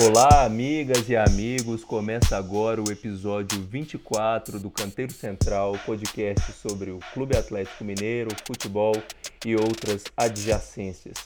Olá, 0.00 0.44
amigas 0.44 1.08
e 1.08 1.16
amigos. 1.16 1.82
Começa 1.82 2.36
agora 2.36 2.80
o 2.80 2.88
episódio 2.88 3.60
24 3.60 4.60
do 4.60 4.70
Canteiro 4.70 5.12
Central, 5.12 5.76
podcast 5.84 6.52
sobre 6.52 6.92
o 6.92 7.00
Clube 7.12 7.36
Atlético 7.36 7.82
Mineiro, 7.82 8.30
futebol 8.46 8.94
e 9.44 9.56
outras 9.56 10.04
adjacências. 10.16 11.16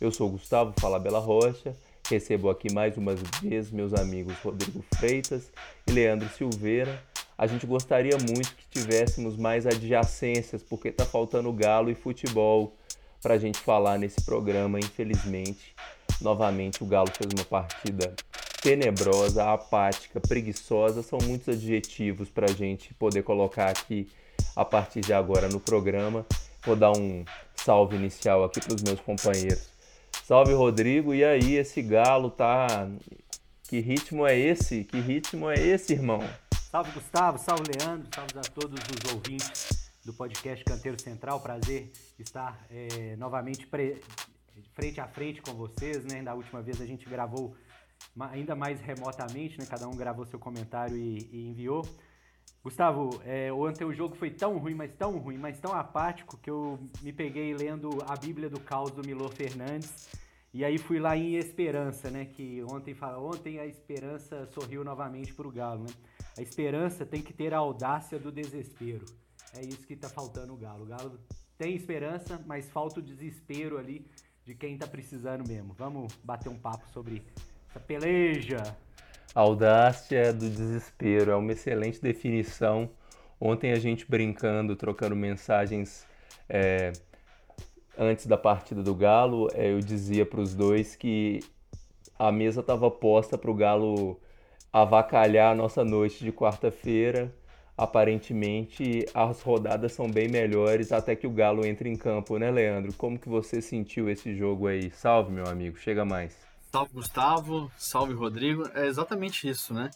Eu 0.00 0.10
sou 0.10 0.30
Gustavo 0.30 0.72
Falabella 0.80 1.18
Rocha, 1.18 1.76
recebo 2.08 2.48
aqui 2.48 2.72
mais 2.72 2.96
uma 2.96 3.14
vez 3.42 3.70
meus 3.70 3.92
amigos 3.92 4.34
Rodrigo 4.42 4.82
Freitas 4.94 5.52
e 5.86 5.92
Leandro 5.92 6.30
Silveira. 6.30 7.02
A 7.36 7.46
gente 7.46 7.66
gostaria 7.66 8.16
muito 8.16 8.54
que 8.54 8.80
tivéssemos 8.80 9.36
mais 9.36 9.66
adjacências, 9.66 10.62
porque 10.62 10.88
está 10.88 11.04
faltando 11.04 11.52
galo 11.52 11.90
e 11.90 11.94
futebol 11.94 12.74
para 13.20 13.34
a 13.34 13.38
gente 13.38 13.58
falar 13.58 13.98
nesse 13.98 14.22
programa, 14.22 14.80
infelizmente. 14.80 15.74
Novamente, 16.22 16.82
o 16.82 16.86
Galo 16.86 17.10
fez 17.10 17.30
uma 17.34 17.44
partida 17.44 18.14
tenebrosa, 18.62 19.52
apática, 19.52 20.20
preguiçosa. 20.20 21.02
São 21.02 21.18
muitos 21.22 21.48
adjetivos 21.48 22.30
para 22.30 22.50
a 22.50 22.54
gente 22.54 22.94
poder 22.94 23.22
colocar 23.22 23.68
aqui 23.68 24.08
a 24.54 24.64
partir 24.64 25.00
de 25.00 25.12
agora 25.12 25.48
no 25.48 25.58
programa. 25.58 26.24
Vou 26.64 26.76
dar 26.76 26.92
um 26.92 27.24
salve 27.56 27.96
inicial 27.96 28.44
aqui 28.44 28.60
para 28.60 28.74
os 28.74 28.82
meus 28.82 29.00
companheiros. 29.00 29.68
Salve, 30.24 30.52
Rodrigo. 30.52 31.12
E 31.12 31.24
aí, 31.24 31.56
esse 31.56 31.82
Galo 31.82 32.30
tá. 32.30 32.88
Que 33.64 33.80
ritmo 33.80 34.26
é 34.26 34.38
esse? 34.38 34.84
Que 34.84 35.00
ritmo 35.00 35.50
é 35.50 35.54
esse, 35.58 35.92
irmão? 35.92 36.20
Salve, 36.70 36.92
Gustavo. 36.92 37.38
Salve, 37.38 37.64
Leandro. 37.76 38.08
Salve 38.14 38.38
a 38.38 38.42
todos 38.42 38.78
os 38.78 39.12
ouvintes 39.12 39.90
do 40.04 40.12
podcast 40.12 40.64
Canteiro 40.64 41.00
Central. 41.00 41.40
Prazer 41.40 41.90
estar 42.18 42.64
é, 42.70 43.16
novamente 43.16 43.66
pre 43.66 44.00
frente 44.74 45.00
a 45.00 45.06
frente 45.06 45.42
com 45.42 45.52
vocês, 45.52 46.04
né? 46.04 46.22
Da 46.22 46.34
última 46.34 46.62
vez 46.62 46.80
a 46.80 46.86
gente 46.86 47.08
gravou 47.08 47.56
ainda 48.18 48.54
mais 48.54 48.80
remotamente, 48.80 49.58
né? 49.58 49.66
Cada 49.66 49.88
um 49.88 49.96
gravou 49.96 50.24
seu 50.24 50.38
comentário 50.38 50.96
e, 50.96 51.28
e 51.32 51.48
enviou. 51.48 51.82
Gustavo, 52.62 53.20
é, 53.24 53.52
ontem 53.52 53.84
o 53.84 53.92
jogo 53.92 54.14
foi 54.14 54.30
tão 54.30 54.56
ruim, 54.58 54.74
mas 54.74 54.94
tão 54.94 55.18
ruim, 55.18 55.36
mas 55.36 55.58
tão 55.58 55.72
apático 55.72 56.36
que 56.36 56.48
eu 56.48 56.78
me 57.02 57.12
peguei 57.12 57.54
lendo 57.54 57.90
a 58.06 58.16
Bíblia 58.16 58.48
do 58.48 58.60
Caos 58.60 58.92
do 58.92 59.04
Milor 59.04 59.32
Fernandes 59.34 60.08
e 60.54 60.66
aí 60.66 60.76
fui 60.76 61.00
lá 61.00 61.16
em 61.16 61.36
Esperança, 61.36 62.10
né? 62.10 62.26
Que 62.26 62.62
ontem 62.64 62.94
fala, 62.94 63.18
ontem 63.18 63.58
a 63.58 63.66
esperança 63.66 64.44
sorriu 64.46 64.84
novamente 64.84 65.32
para 65.32 65.48
o 65.48 65.50
Galo, 65.50 65.84
né? 65.84 65.94
A 66.36 66.42
esperança 66.42 67.06
tem 67.06 67.22
que 67.22 67.32
ter 67.32 67.54
a 67.54 67.58
audácia 67.58 68.18
do 68.18 68.30
desespero. 68.30 69.06
É 69.54 69.64
isso 69.64 69.86
que 69.86 69.94
está 69.94 70.10
faltando 70.10 70.52
o 70.52 70.56
Galo. 70.56 70.84
O 70.84 70.86
Galo 70.86 71.18
tem 71.56 71.74
esperança, 71.74 72.42
mas 72.46 72.68
falta 72.68 73.00
o 73.00 73.02
desespero 73.02 73.78
ali 73.78 74.06
de 74.44 74.54
quem 74.54 74.76
tá 74.76 74.86
precisando 74.86 75.46
mesmo. 75.46 75.72
Vamos 75.74 76.12
bater 76.22 76.48
um 76.48 76.58
papo 76.58 76.88
sobre 76.92 77.22
essa 77.68 77.80
peleja. 77.80 78.62
Audácia 79.34 80.32
do 80.32 80.48
desespero 80.48 81.30
é 81.30 81.36
uma 81.36 81.52
excelente 81.52 82.00
definição. 82.00 82.90
Ontem 83.40 83.72
a 83.72 83.78
gente 83.78 84.08
brincando, 84.08 84.76
trocando 84.76 85.16
mensagens 85.16 86.06
é, 86.48 86.92
antes 87.96 88.26
da 88.26 88.36
partida 88.36 88.82
do 88.82 88.94
Galo, 88.94 89.48
é, 89.54 89.72
eu 89.72 89.80
dizia 89.80 90.26
para 90.26 90.40
os 90.40 90.54
dois 90.54 90.94
que 90.94 91.40
a 92.18 92.30
mesa 92.30 92.60
estava 92.60 92.90
posta 92.90 93.38
para 93.38 93.50
o 93.50 93.54
Galo 93.54 94.20
avacalhar 94.72 95.52
a 95.52 95.54
nossa 95.54 95.84
noite 95.84 96.24
de 96.24 96.32
quarta-feira 96.32 97.32
aparentemente 97.76 99.06
as 99.14 99.40
rodadas 99.42 99.92
são 99.92 100.10
bem 100.10 100.28
melhores 100.28 100.92
até 100.92 101.16
que 101.16 101.26
o 101.26 101.30
Galo 101.30 101.64
entre 101.66 101.88
em 101.88 101.96
campo, 101.96 102.38
né, 102.38 102.50
Leandro? 102.50 102.92
Como 102.94 103.18
que 103.18 103.28
você 103.28 103.60
sentiu 103.60 104.08
esse 104.08 104.34
jogo 104.36 104.66
aí? 104.66 104.90
Salve, 104.90 105.32
meu 105.32 105.46
amigo, 105.46 105.76
chega 105.76 106.04
mais. 106.04 106.36
Salve, 106.70 106.92
Gustavo, 106.94 107.70
salve, 107.76 108.14
Rodrigo. 108.14 108.68
É 108.74 108.86
exatamente 108.86 109.48
isso, 109.48 109.74
né? 109.74 109.90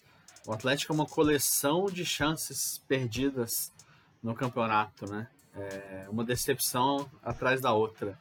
O 0.47 0.53
Atlético 0.53 0.93
é 0.93 0.95
uma 0.95 1.07
coleção 1.07 1.87
de 1.87 2.05
chances 2.05 2.83
perdidas 2.87 3.73
no 4.23 4.35
campeonato, 4.35 5.11
né? 5.11 5.29
É 5.55 6.07
uma 6.09 6.23
decepção 6.23 7.11
atrás 7.23 7.61
da 7.61 7.73
outra. 7.73 8.19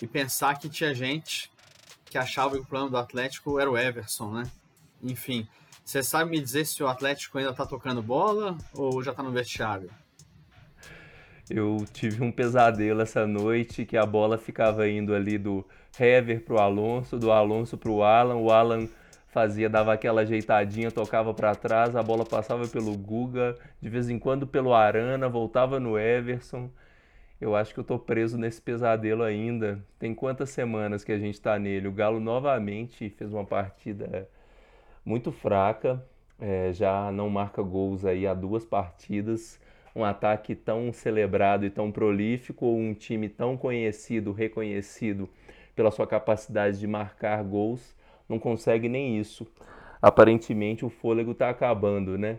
E 0.00 0.06
pensar 0.06 0.58
que 0.58 0.68
tinha 0.68 0.94
gente 0.94 1.50
que 2.06 2.18
achava 2.18 2.56
que 2.56 2.62
o 2.62 2.66
plano 2.66 2.90
do 2.90 2.96
Atlético 2.96 3.58
era 3.58 3.70
o 3.70 3.78
Everson, 3.78 4.32
né? 4.32 4.50
Enfim, 5.02 5.46
você 5.84 6.02
sabe 6.02 6.30
me 6.30 6.40
dizer 6.40 6.64
se 6.64 6.82
o 6.82 6.88
Atlético 6.88 7.36
ainda 7.36 7.52
tá 7.52 7.66
tocando 7.66 8.02
bola 8.02 8.56
ou 8.72 9.02
já 9.02 9.12
tá 9.12 9.22
no 9.22 9.30
vestiário? 9.30 9.90
Eu 11.50 11.84
tive 11.92 12.24
um 12.24 12.32
pesadelo 12.32 13.02
essa 13.02 13.26
noite 13.26 13.84
que 13.84 13.96
a 13.96 14.06
bola 14.06 14.38
ficava 14.38 14.88
indo 14.88 15.14
ali 15.14 15.36
do 15.36 15.64
Hever 16.00 16.42
pro 16.42 16.58
Alonso, 16.58 17.18
do 17.18 17.30
Alonso 17.30 17.76
pro 17.76 18.02
Alan, 18.02 18.36
o 18.36 18.50
Alan 18.50 18.88
fazia, 19.28 19.68
dava 19.68 19.92
aquela 19.92 20.22
ajeitadinha, 20.22 20.90
tocava 20.90 21.34
para 21.34 21.54
trás, 21.54 21.94
a 21.94 22.02
bola 22.02 22.24
passava 22.24 22.66
pelo 22.66 22.96
Guga, 22.96 23.54
de 23.80 23.90
vez 23.90 24.08
em 24.08 24.18
quando 24.18 24.46
pelo 24.46 24.72
Arana, 24.72 25.28
voltava 25.28 25.78
no 25.78 25.98
Everson. 25.98 26.70
Eu 27.38 27.54
acho 27.54 27.74
que 27.74 27.80
eu 27.80 27.84
tô 27.84 27.98
preso 27.98 28.38
nesse 28.38 28.62
pesadelo 28.62 29.22
ainda. 29.22 29.84
Tem 29.98 30.14
quantas 30.14 30.48
semanas 30.48 31.04
que 31.04 31.12
a 31.12 31.18
gente 31.18 31.38
tá 31.38 31.58
nele? 31.58 31.88
O 31.88 31.92
Galo 31.92 32.20
novamente 32.20 33.10
fez 33.10 33.32
uma 33.32 33.44
partida 33.44 34.28
muito 35.04 35.30
fraca, 35.30 36.04
é, 36.40 36.72
já 36.72 37.12
não 37.12 37.28
marca 37.28 37.62
gols 37.62 38.04
aí 38.04 38.26
há 38.26 38.34
duas 38.34 38.64
partidas. 38.64 39.60
Um 39.94 40.04
ataque 40.04 40.54
tão 40.56 40.92
celebrado 40.92 41.64
e 41.64 41.70
tão 41.70 41.92
prolífico, 41.92 42.66
ou 42.66 42.76
um 42.76 42.94
time 42.94 43.28
tão 43.28 43.56
conhecido, 43.56 44.32
reconhecido 44.32 45.28
pela 45.76 45.90
sua 45.90 46.06
capacidade 46.06 46.78
de 46.78 46.86
marcar 46.86 47.42
gols, 47.44 47.94
não 48.28 48.38
consegue 48.38 48.88
nem 48.88 49.18
isso. 49.18 49.46
Aparentemente 50.02 50.84
o 50.84 50.88
fôlego 50.88 51.32
está 51.32 51.48
acabando, 51.48 52.18
né? 52.18 52.38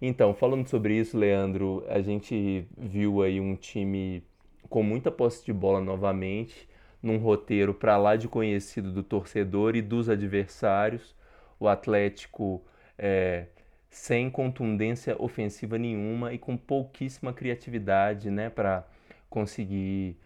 Então, 0.00 0.34
falando 0.34 0.68
sobre 0.68 0.94
isso, 0.94 1.16
Leandro, 1.16 1.84
a 1.88 2.00
gente 2.00 2.66
viu 2.76 3.22
aí 3.22 3.40
um 3.40 3.56
time 3.56 4.22
com 4.68 4.82
muita 4.82 5.10
posse 5.10 5.44
de 5.44 5.52
bola 5.52 5.80
novamente, 5.80 6.68
num 7.02 7.18
roteiro 7.18 7.74
para 7.74 7.96
lá 7.96 8.16
de 8.16 8.28
conhecido 8.28 8.92
do 8.92 9.02
torcedor 9.02 9.76
e 9.76 9.82
dos 9.82 10.08
adversários 10.08 11.14
o 11.64 11.68
Atlético 11.68 12.62
é, 12.98 13.46
sem 13.90 14.30
contundência 14.30 15.16
ofensiva 15.20 15.78
nenhuma 15.78 16.32
e 16.32 16.38
com 16.38 16.56
pouquíssima 16.56 17.32
criatividade 17.32 18.30
né, 18.30 18.50
para 18.50 18.86
conseguir 19.30 20.16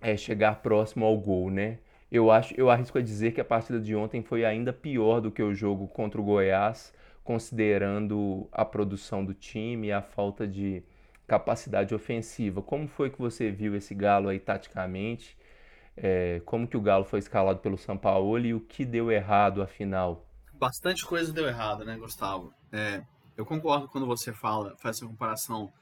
é, 0.00 0.16
chegar 0.16 0.62
próximo 0.62 1.04
ao 1.04 1.16
gol. 1.18 1.50
Né? 1.50 1.78
Eu, 2.10 2.30
acho, 2.30 2.54
eu 2.56 2.70
arrisco 2.70 2.98
a 2.98 3.02
dizer 3.02 3.32
que 3.32 3.40
a 3.40 3.44
partida 3.44 3.80
de 3.80 3.94
ontem 3.94 4.22
foi 4.22 4.44
ainda 4.44 4.72
pior 4.72 5.20
do 5.20 5.30
que 5.30 5.42
o 5.42 5.54
jogo 5.54 5.86
contra 5.88 6.20
o 6.20 6.24
Goiás, 6.24 6.92
considerando 7.22 8.48
a 8.50 8.64
produção 8.64 9.24
do 9.24 9.34
time 9.34 9.88
e 9.88 9.92
a 9.92 10.02
falta 10.02 10.46
de 10.46 10.82
capacidade 11.26 11.94
ofensiva. 11.94 12.62
Como 12.62 12.88
foi 12.88 13.10
que 13.10 13.18
você 13.18 13.50
viu 13.50 13.76
esse 13.76 13.94
Galo 13.94 14.28
aí 14.28 14.40
taticamente? 14.40 15.36
É, 15.96 16.40
como 16.44 16.66
que 16.66 16.76
o 16.76 16.80
Galo 16.80 17.04
foi 17.04 17.18
escalado 17.18 17.60
pelo 17.60 17.76
São 17.76 17.96
Paulo 17.96 18.38
e 18.38 18.54
o 18.54 18.60
que 18.60 18.84
deu 18.84 19.10
errado 19.12 19.62
afinal? 19.62 20.26
Bastante 20.60 21.06
coisa 21.06 21.32
deu 21.32 21.48
errado, 21.48 21.86
né, 21.86 21.96
Gustavo? 21.96 22.52
É, 22.70 23.02
eu 23.34 23.46
concordo 23.46 23.88
quando 23.88 24.06
você 24.06 24.30
fala, 24.30 24.76
faz 24.76 24.98
essa 24.98 25.06
comparação 25.06 25.72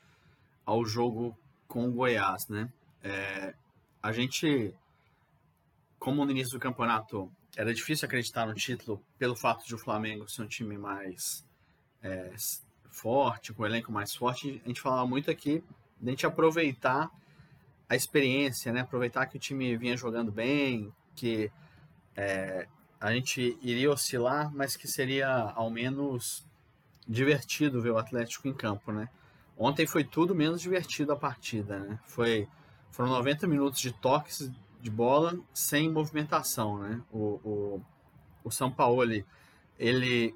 ao 0.65 0.85
jogo 0.85 1.37
com 1.67 1.89
o 1.89 1.91
Goiás, 1.91 2.47
né? 2.47 2.73
É, 3.03 3.57
a 4.01 4.13
gente, 4.13 4.73
como 5.99 6.25
no 6.25 6.31
início 6.31 6.53
do 6.53 6.61
campeonato 6.61 7.29
era 7.57 7.75
difícil 7.75 8.07
acreditar 8.07 8.47
no 8.47 8.55
título 8.55 9.03
pelo 9.19 9.35
fato 9.35 9.67
de 9.67 9.75
o 9.75 9.79
Flamengo 9.79 10.31
ser 10.31 10.43
um 10.43 10.47
time 10.47 10.79
mais 10.79 11.45
é, 12.01 12.33
forte, 12.89 13.53
com 13.53 13.65
um 13.65 13.67
elenco 13.67 13.91
mais 13.91 14.15
forte, 14.15 14.63
a 14.65 14.69
gente 14.69 14.81
falava 14.81 15.05
muito 15.09 15.29
aqui 15.29 15.61
de 16.01 16.09
a 16.09 16.11
gente 16.11 16.25
aproveitar 16.25 17.11
a 17.89 17.97
experiência, 17.97 18.73
né? 18.73 18.83
Aproveitar 18.83 19.27
que 19.27 19.39
o 19.39 19.41
time 19.41 19.77
vinha 19.77 19.97
jogando 19.97 20.31
bem, 20.31 20.95
que 21.17 21.51
é, 22.15 22.69
a 23.01 23.13
gente 23.13 23.59
iria 23.63 23.91
oscilar, 23.91 24.53
mas 24.55 24.77
que 24.77 24.89
seria 24.89 25.29
ao 25.55 25.71
menos 25.71 26.45
divertido 27.07 27.81
ver 27.81 27.91
o 27.91 27.99
Atlético 27.99 28.49
em 28.49 28.55
campo, 28.55 28.93
né? 28.93 29.09
Ontem 29.57 29.87
foi 29.87 30.05
tudo 30.05 30.35
menos 30.35 30.61
divertido 30.61 31.13
a 31.13 31.17
partida, 31.17 31.79
né? 31.79 31.99
Foi, 32.05 32.49
foram 32.91 33.11
90 33.11 33.47
minutos 33.47 33.81
de 33.81 33.93
toques 33.93 34.51
de 34.81 34.91
bola 34.91 35.39
sem 35.53 35.91
movimentação, 35.91 36.79
né? 36.79 37.03
O, 37.11 37.41
o, 37.45 37.83
o 38.45 38.51
São 38.51 38.71
Paulo, 38.71 39.03
ele 39.79 40.35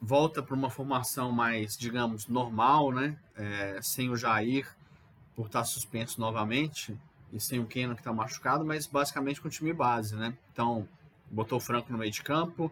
volta 0.00 0.42
para 0.42 0.54
uma 0.54 0.70
formação 0.70 1.30
mais, 1.32 1.76
digamos, 1.76 2.26
normal, 2.26 2.92
né? 2.92 3.16
É, 3.36 3.78
sem 3.82 4.10
o 4.10 4.16
Jair 4.16 4.66
por 5.34 5.46
estar 5.46 5.64
suspenso 5.64 6.20
novamente 6.20 6.96
e 7.32 7.40
sem 7.40 7.58
o 7.58 7.66
Keno 7.66 7.94
que 7.94 8.00
está 8.00 8.12
machucado, 8.12 8.64
mas 8.64 8.86
basicamente 8.86 9.40
com 9.40 9.48
o 9.48 9.50
time 9.50 9.72
base, 9.72 10.14
né? 10.14 10.36
Então, 10.52 10.88
botou 11.30 11.58
o 11.58 11.60
Franco 11.60 11.90
no 11.92 11.98
meio 11.98 12.10
de 12.10 12.22
campo, 12.22 12.70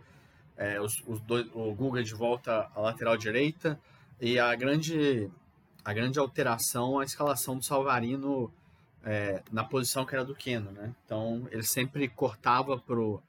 é, 0.57 0.81
os, 0.81 1.03
os 1.07 1.21
dois, 1.21 1.47
o 1.55 1.73
Guga 1.75 2.03
de 2.03 2.15
volta 2.15 2.71
à 2.75 2.81
lateral 2.81 3.17
direita 3.17 3.79
e 4.21 4.39
a 4.39 4.55
grande, 4.55 5.31
a 5.85 5.93
grande 5.93 6.19
alteração 6.19 6.99
a 6.99 7.05
escalação 7.05 7.57
do 7.57 7.65
Salvarino 7.65 8.53
é, 9.05 9.43
na 9.51 9.65
posição 9.65 10.05
que 10.05 10.15
era 10.15 10.25
do 10.25 10.35
Keno, 10.35 10.71
né? 10.71 10.95
Então, 11.05 11.49
ele 11.51 11.65
sempre 11.65 12.09
cortava 12.09 12.79
pro 12.79 13.23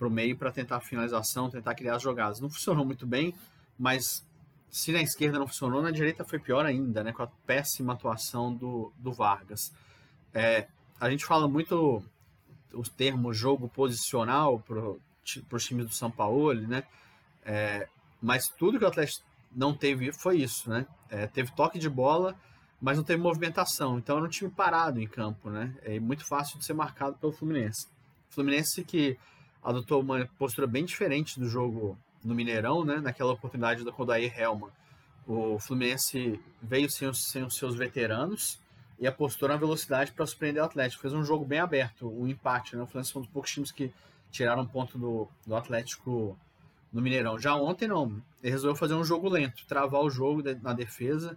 para 0.00 0.08
o 0.08 0.10
meio 0.10 0.34
para 0.34 0.50
tentar 0.50 0.76
a 0.76 0.80
finalização, 0.80 1.50
tentar 1.50 1.74
criar 1.74 1.96
as 1.96 2.02
jogadas. 2.02 2.40
Não 2.40 2.48
funcionou 2.48 2.86
muito 2.86 3.06
bem, 3.06 3.34
mas 3.78 4.24
se 4.70 4.92
na 4.92 5.02
esquerda 5.02 5.38
não 5.38 5.46
funcionou, 5.46 5.82
na 5.82 5.90
direita 5.90 6.24
foi 6.24 6.38
pior 6.38 6.64
ainda, 6.64 7.04
né, 7.04 7.12
com 7.12 7.22
a 7.22 7.26
péssima 7.46 7.92
atuação 7.92 8.54
do, 8.54 8.90
do 8.96 9.12
Vargas. 9.12 9.70
É, 10.32 10.66
a 10.98 11.10
gente 11.10 11.26
fala 11.26 11.46
muito 11.46 12.02
os 12.74 12.88
termos 12.88 13.36
jogo 13.36 13.68
posicional 13.68 14.60
para 14.60 15.56
os 15.56 15.64
times 15.64 15.86
do 15.86 15.94
São 15.94 16.10
Paulo, 16.10 16.54
né? 16.54 16.84
É, 17.44 17.88
mas 18.20 18.48
tudo 18.48 18.78
que 18.78 18.84
o 18.84 18.88
Atlético 18.88 19.24
não 19.54 19.74
teve 19.74 20.12
foi 20.12 20.38
isso, 20.38 20.68
né? 20.68 20.86
É, 21.08 21.26
teve 21.26 21.52
toque 21.52 21.78
de 21.78 21.88
bola, 21.88 22.36
mas 22.80 22.96
não 22.96 23.04
teve 23.04 23.22
movimentação. 23.22 23.98
Então 23.98 24.16
era 24.16 24.26
um 24.26 24.28
time 24.28 24.50
parado 24.50 25.00
em 25.00 25.06
campo, 25.06 25.50
né? 25.50 25.74
É 25.82 25.98
muito 25.98 26.26
fácil 26.26 26.58
de 26.58 26.64
ser 26.64 26.74
marcado 26.74 27.16
pelo 27.18 27.32
Fluminense. 27.32 27.88
Fluminense 28.28 28.84
que 28.84 29.18
adotou 29.62 30.00
uma 30.00 30.26
postura 30.38 30.66
bem 30.66 30.84
diferente 30.84 31.38
do 31.38 31.48
jogo 31.48 31.98
no 32.24 32.34
Mineirão, 32.34 32.84
né? 32.84 32.96
Naquela 32.96 33.32
oportunidade 33.32 33.84
do 33.84 33.92
Kodair 33.92 34.38
Helma. 34.38 34.70
O 35.26 35.58
Fluminense 35.58 36.40
veio 36.62 36.90
sem 36.90 37.08
os, 37.08 37.24
sem 37.30 37.44
os 37.44 37.54
seus 37.56 37.74
veteranos 37.74 38.58
e 39.00 39.06
apostou 39.06 39.48
na 39.48 39.56
velocidade 39.56 40.12
para 40.12 40.26
surpreender 40.26 40.62
o 40.62 40.66
Atlético. 40.66 41.00
Fez 41.00 41.14
um 41.14 41.24
jogo 41.24 41.42
bem 41.42 41.58
aberto, 41.58 42.06
um 42.06 42.28
empate, 42.28 42.76
né? 42.76 42.82
O 42.82 42.86
Fluminense 42.86 43.12
foi 43.12 43.20
um 43.20 43.24
dos 43.24 43.32
poucos 43.32 43.50
times 43.50 43.72
que 43.72 43.90
tiraram 44.30 44.66
ponto 44.66 44.98
do, 44.98 45.26
do 45.46 45.56
Atlético 45.56 46.38
no 46.92 47.00
Mineirão. 47.00 47.38
Já 47.38 47.54
ontem 47.54 47.88
não, 47.88 48.22
ele 48.42 48.52
resolveu 48.52 48.76
fazer 48.76 48.94
um 48.94 49.02
jogo 49.02 49.28
lento, 49.28 49.64
travar 49.66 50.02
o 50.02 50.10
jogo 50.10 50.42
na 50.62 50.74
defesa, 50.74 51.36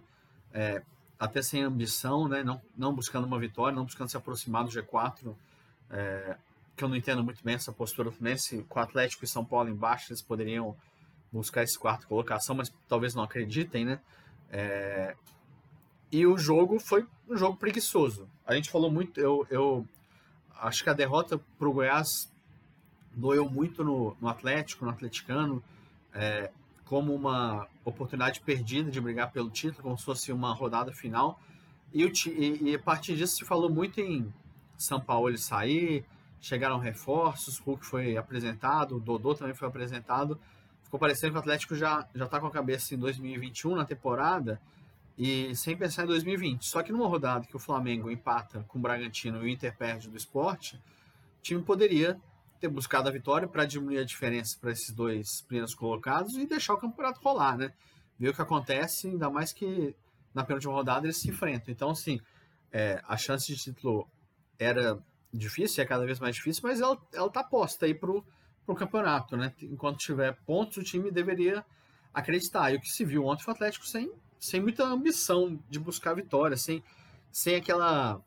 é, 0.52 0.82
até 1.18 1.40
sem 1.40 1.62
ambição, 1.62 2.28
né? 2.28 2.44
não, 2.44 2.60
não 2.76 2.92
buscando 2.92 3.26
uma 3.26 3.38
vitória, 3.38 3.74
não 3.74 3.84
buscando 3.84 4.10
se 4.10 4.16
aproximar 4.16 4.64
do 4.64 4.70
G4, 4.70 5.34
é, 5.90 6.36
que 6.76 6.84
eu 6.84 6.88
não 6.88 6.96
entendo 6.96 7.24
muito 7.24 7.42
bem 7.42 7.54
essa 7.54 7.72
postura 7.72 8.10
do 8.10 8.16
Fluminense, 8.16 8.62
com 8.68 8.78
o 8.78 8.82
Atlético 8.82 9.24
e 9.24 9.28
São 9.28 9.44
Paulo 9.44 9.70
embaixo, 9.70 10.12
eles 10.12 10.20
poderiam 10.20 10.76
buscar 11.32 11.62
esse 11.62 11.78
quarto 11.78 12.06
colocação, 12.06 12.54
mas 12.54 12.70
talvez 12.86 13.14
não 13.14 13.22
acreditem, 13.22 13.84
né? 13.84 14.00
É, 14.50 15.16
e 16.12 16.26
o 16.26 16.36
jogo 16.36 16.78
foi 16.78 17.06
um 17.28 17.36
jogo 17.36 17.56
preguiçoso. 17.56 18.28
A 18.46 18.54
gente 18.54 18.70
falou 18.70 18.90
muito, 18.90 19.18
eu, 19.20 19.46
eu 19.50 19.88
acho 20.60 20.82
que 20.82 20.90
a 20.90 20.94
derrota 20.94 21.40
para 21.58 21.68
o 21.68 21.72
Goiás 21.72 22.30
doeu 23.12 23.48
muito 23.48 23.84
no, 23.84 24.16
no 24.20 24.28
Atlético, 24.28 24.84
no 24.84 24.90
atleticano, 24.90 25.62
é, 26.12 26.50
como 26.84 27.14
uma 27.14 27.66
oportunidade 27.84 28.40
perdida 28.40 28.90
de 28.90 29.00
brigar 29.00 29.30
pelo 29.32 29.50
título, 29.50 29.82
como 29.82 29.98
se 29.98 30.04
fosse 30.04 30.32
uma 30.32 30.52
rodada 30.52 30.92
final. 30.92 31.40
E, 31.92 32.04
o, 32.04 32.12
e, 32.26 32.70
e 32.70 32.74
a 32.74 32.78
partir 32.78 33.16
disso 33.16 33.36
se 33.36 33.44
falou 33.44 33.70
muito 33.70 34.00
em 34.00 34.32
São 34.76 35.00
Paulo 35.00 35.28
ele 35.28 35.38
sair, 35.38 36.04
chegaram 36.40 36.78
reforços, 36.78 37.58
Hulk 37.58 37.86
foi 37.86 38.16
apresentado, 38.16 38.96
o 38.96 39.00
Dodô 39.00 39.34
também 39.34 39.54
foi 39.54 39.68
apresentado. 39.68 40.38
Ficou 40.82 41.00
parecendo 41.00 41.32
que 41.32 41.38
o 41.38 41.40
Atlético 41.40 41.74
já 41.74 42.06
já 42.14 42.26
está 42.26 42.38
com 42.38 42.46
a 42.46 42.50
cabeça 42.50 42.94
em 42.94 42.98
2021 42.98 43.74
na 43.74 43.84
temporada 43.84 44.60
e 45.16 45.54
sem 45.54 45.76
pensar 45.76 46.04
em 46.04 46.06
2020. 46.06 46.66
Só 46.66 46.82
que 46.82 46.92
numa 46.92 47.06
rodada 47.06 47.46
que 47.46 47.56
o 47.56 47.58
Flamengo 47.58 48.10
empata 48.10 48.64
com 48.68 48.78
o 48.78 48.82
Bragantino 48.82 49.38
e 49.38 49.44
o 49.44 49.48
Inter 49.48 49.76
perde 49.76 50.08
do 50.08 50.16
esporte, 50.16 50.76
o 50.76 51.42
time 51.42 51.62
poderia 51.62 52.20
ter 52.60 52.68
buscado 52.68 53.08
a 53.08 53.12
vitória 53.12 53.46
para 53.46 53.64
diminuir 53.64 53.98
a 53.98 54.04
diferença 54.04 54.56
para 54.60 54.72
esses 54.72 54.90
dois 54.90 55.42
primeiros 55.42 55.74
colocados 55.74 56.34
e 56.36 56.46
deixar 56.46 56.74
o 56.74 56.78
campeonato 56.78 57.20
rolar, 57.20 57.56
né? 57.56 57.72
Ver 58.18 58.30
o 58.30 58.34
que 58.34 58.42
acontece, 58.42 59.08
ainda 59.08 59.28
mais 59.28 59.52
que 59.52 59.94
na 60.32 60.44
penúltima 60.44 60.72
rodada 60.72 61.06
eles 61.06 61.18
se 61.18 61.28
enfrentam. 61.30 61.72
Então, 61.72 61.90
assim, 61.90 62.20
é, 62.72 63.00
a 63.06 63.16
chance 63.16 63.46
de 63.46 63.56
título 63.56 64.08
era 64.58 64.98
difícil, 65.32 65.82
é 65.82 65.86
cada 65.86 66.04
vez 66.06 66.18
mais 66.18 66.36
difícil, 66.36 66.62
mas 66.64 66.80
ela, 66.80 66.98
ela 67.12 67.30
tá 67.30 67.42
posta 67.44 67.86
aí 67.86 67.94
pro, 67.94 68.24
pro 68.64 68.74
campeonato, 68.74 69.36
né? 69.36 69.52
Enquanto 69.62 69.98
tiver 69.98 70.34
pontos, 70.46 70.76
o 70.76 70.82
time 70.82 71.10
deveria 71.10 71.64
acreditar. 72.12 72.72
E 72.72 72.76
o 72.76 72.80
que 72.80 72.90
se 72.90 73.04
viu 73.04 73.26
ontem 73.26 73.42
foi 73.42 73.52
o 73.52 73.56
Atlético 73.56 73.86
sem, 73.86 74.10
sem 74.44 74.60
muita 74.60 74.84
ambição 74.84 75.58
de 75.70 75.80
buscar 75.80 76.12
vitória, 76.12 76.54
sem, 76.54 76.84
sem 77.32 77.56
aquela, 77.56 78.20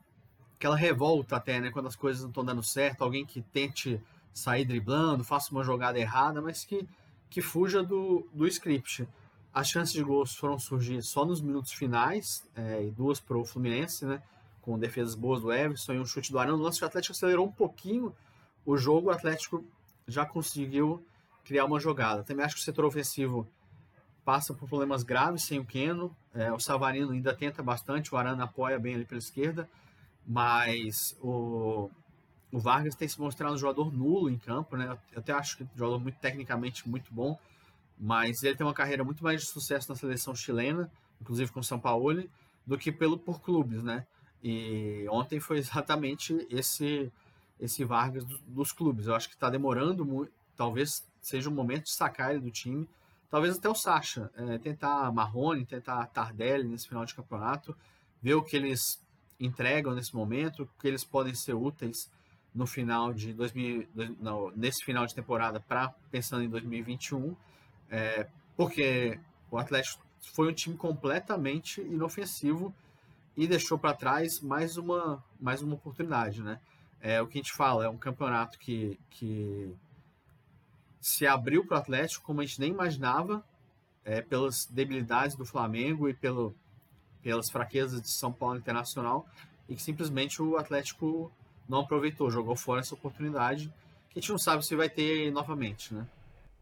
aquela 0.56 0.74
revolta 0.74 1.36
até, 1.36 1.60
né? 1.60 1.70
Quando 1.70 1.86
as 1.86 1.94
coisas 1.94 2.22
não 2.22 2.28
estão 2.30 2.44
dando 2.44 2.62
certo, 2.62 3.02
alguém 3.02 3.24
que 3.24 3.40
tente 3.40 4.02
sair 4.34 4.64
driblando, 4.64 5.22
faça 5.22 5.52
uma 5.52 5.62
jogada 5.62 5.96
errada, 5.96 6.42
mas 6.42 6.64
que, 6.64 6.88
que 7.30 7.40
fuja 7.40 7.84
do, 7.84 8.28
do 8.32 8.48
script. 8.48 9.08
As 9.54 9.68
chances 9.68 9.92
de 9.92 10.02
gols 10.02 10.34
foram 10.34 10.58
surgir 10.58 11.00
só 11.02 11.24
nos 11.24 11.40
minutos 11.40 11.72
finais, 11.72 12.44
é, 12.56 12.84
e 12.84 12.90
duas 12.90 13.20
para 13.20 13.38
o 13.38 13.44
Fluminense, 13.44 14.04
né? 14.04 14.20
Com 14.60 14.76
defesas 14.76 15.14
boas 15.14 15.40
do 15.40 15.52
Everson 15.52 15.94
e 15.94 15.98
um 16.00 16.04
chute 16.04 16.32
do 16.32 16.38
Arão. 16.40 16.56
No 16.56 16.64
lance, 16.64 16.82
o 16.82 16.86
Atlético 16.86 17.12
acelerou 17.12 17.46
um 17.46 17.52
pouquinho 17.52 18.12
o 18.66 18.76
jogo, 18.76 19.06
o 19.06 19.12
Atlético 19.12 19.64
já 20.06 20.26
conseguiu 20.26 21.00
criar 21.44 21.64
uma 21.64 21.78
jogada. 21.78 22.24
Também 22.24 22.44
acho 22.44 22.56
que 22.56 22.60
o 22.60 22.64
setor 22.64 22.84
ofensivo 22.84 23.48
passa 24.28 24.52
por 24.52 24.68
problemas 24.68 25.02
graves 25.02 25.44
sem 25.44 25.58
o 25.58 25.64
Keno. 25.64 26.14
É, 26.34 26.52
o 26.52 26.60
Savarino 26.60 27.12
ainda 27.12 27.34
tenta 27.34 27.62
bastante, 27.62 28.14
o 28.14 28.18
Arana 28.18 28.44
apoia 28.44 28.78
bem 28.78 28.94
ali 28.94 29.06
pela 29.06 29.18
esquerda, 29.18 29.66
mas 30.26 31.16
o, 31.22 31.88
o 32.52 32.58
Vargas 32.58 32.94
tem 32.94 33.08
se 33.08 33.18
mostrado 33.18 33.54
um 33.54 33.56
jogador 33.56 33.90
nulo 33.90 34.28
em 34.28 34.36
campo, 34.36 34.76
né? 34.76 34.98
Eu 35.14 35.20
até 35.20 35.32
acho 35.32 35.56
que 35.56 35.64
um 35.64 35.68
jogador 35.74 35.98
muito 35.98 36.18
tecnicamente 36.18 36.86
muito 36.86 37.10
bom, 37.10 37.38
mas 37.98 38.42
ele 38.42 38.54
tem 38.54 38.66
uma 38.66 38.74
carreira 38.74 39.02
muito 39.02 39.24
mais 39.24 39.40
de 39.40 39.46
sucesso 39.46 39.88
na 39.88 39.96
seleção 39.96 40.34
chilena, 40.34 40.92
inclusive 41.22 41.50
com 41.50 41.60
o 41.60 41.64
São 41.64 41.80
Paulo, 41.80 42.22
do 42.66 42.76
que 42.76 42.92
pelo 42.92 43.16
por 43.16 43.40
clubes, 43.40 43.82
né? 43.82 44.06
E 44.44 45.06
ontem 45.08 45.40
foi 45.40 45.56
exatamente 45.56 46.46
esse 46.50 47.10
esse 47.58 47.82
Vargas 47.82 48.26
dos, 48.26 48.40
dos 48.42 48.72
clubes. 48.72 49.06
Eu 49.06 49.14
acho 49.14 49.26
que 49.26 49.34
está 49.34 49.48
demorando 49.48 50.04
muito, 50.04 50.30
talvez 50.54 51.02
seja 51.18 51.48
o 51.48 51.52
momento 51.52 51.84
de 51.84 51.92
sacar 51.92 52.32
ele 52.32 52.40
do 52.40 52.50
time, 52.50 52.86
talvez 53.30 53.56
até 53.56 53.68
o 53.68 53.74
Sacha, 53.74 54.30
é, 54.36 54.58
tentar 54.58 55.12
Marrone, 55.12 55.64
tentar 55.64 56.06
Tardelli 56.06 56.66
nesse 56.66 56.88
final 56.88 57.04
de 57.04 57.14
campeonato, 57.14 57.76
ver 58.20 58.34
o 58.34 58.42
que 58.42 58.56
eles 58.56 59.02
entregam 59.38 59.94
nesse 59.94 60.14
momento, 60.14 60.62
o 60.64 60.80
que 60.80 60.88
eles 60.88 61.04
podem 61.04 61.34
ser 61.34 61.54
úteis 61.54 62.10
no 62.54 62.66
final 62.66 63.12
de 63.12 63.32
2000, 63.32 63.88
no, 64.20 64.50
nesse 64.56 64.84
final 64.84 65.06
de 65.06 65.14
temporada 65.14 65.60
para 65.60 65.94
pensando 66.10 66.42
em 66.42 66.48
2021, 66.48 67.36
é, 67.90 68.26
porque 68.56 69.18
o 69.50 69.58
Atlético 69.58 70.02
foi 70.34 70.50
um 70.50 70.52
time 70.52 70.76
completamente 70.76 71.80
inofensivo 71.80 72.74
e 73.36 73.46
deixou 73.46 73.78
para 73.78 73.94
trás 73.94 74.40
mais 74.40 74.76
uma 74.76 75.22
mais 75.40 75.62
uma 75.62 75.74
oportunidade, 75.74 76.42
né? 76.42 76.58
É 77.00 77.22
o 77.22 77.28
que 77.28 77.38
a 77.38 77.42
gente 77.42 77.52
fala, 77.52 77.84
é 77.84 77.88
um 77.88 77.96
campeonato 77.96 78.58
que, 78.58 78.98
que 79.08 79.72
se 81.00 81.26
abriu 81.26 81.64
para 81.64 81.76
o 81.76 81.80
Atlético 81.80 82.24
como 82.24 82.40
a 82.40 82.44
gente 82.44 82.60
nem 82.60 82.70
imaginava, 82.70 83.44
é, 84.04 84.22
pelas 84.22 84.66
debilidades 84.66 85.36
do 85.36 85.44
Flamengo 85.44 86.08
e 86.08 86.14
pelo, 86.14 86.54
pelas 87.22 87.50
fraquezas 87.50 88.00
de 88.00 88.10
São 88.10 88.32
Paulo 88.32 88.56
Internacional, 88.56 89.26
e 89.68 89.74
que 89.74 89.82
simplesmente 89.82 90.40
o 90.42 90.56
Atlético 90.56 91.30
não 91.68 91.80
aproveitou, 91.80 92.30
jogou 92.30 92.56
fora 92.56 92.80
essa 92.80 92.94
oportunidade, 92.94 93.72
que 94.10 94.18
a 94.18 94.20
gente 94.20 94.30
não 94.30 94.38
sabe 94.38 94.64
se 94.64 94.74
vai 94.74 94.88
ter 94.88 95.30
novamente, 95.30 95.92
né? 95.92 96.06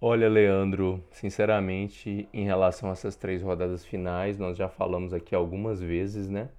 Olha, 0.00 0.28
Leandro, 0.28 1.02
sinceramente, 1.11 2.28
em 2.33 2.45
relação 2.45 2.90
a 2.90 2.93
essas 2.93 3.16
três 3.16 3.43
rodadas 3.43 3.85
finais, 3.85 4.37
nós 4.37 4.57
já 4.57 4.69
falamos 4.69 5.14
aqui 5.14 5.35
algumas 5.35 5.81
vezes, 5.81 6.28
né? 6.28 6.50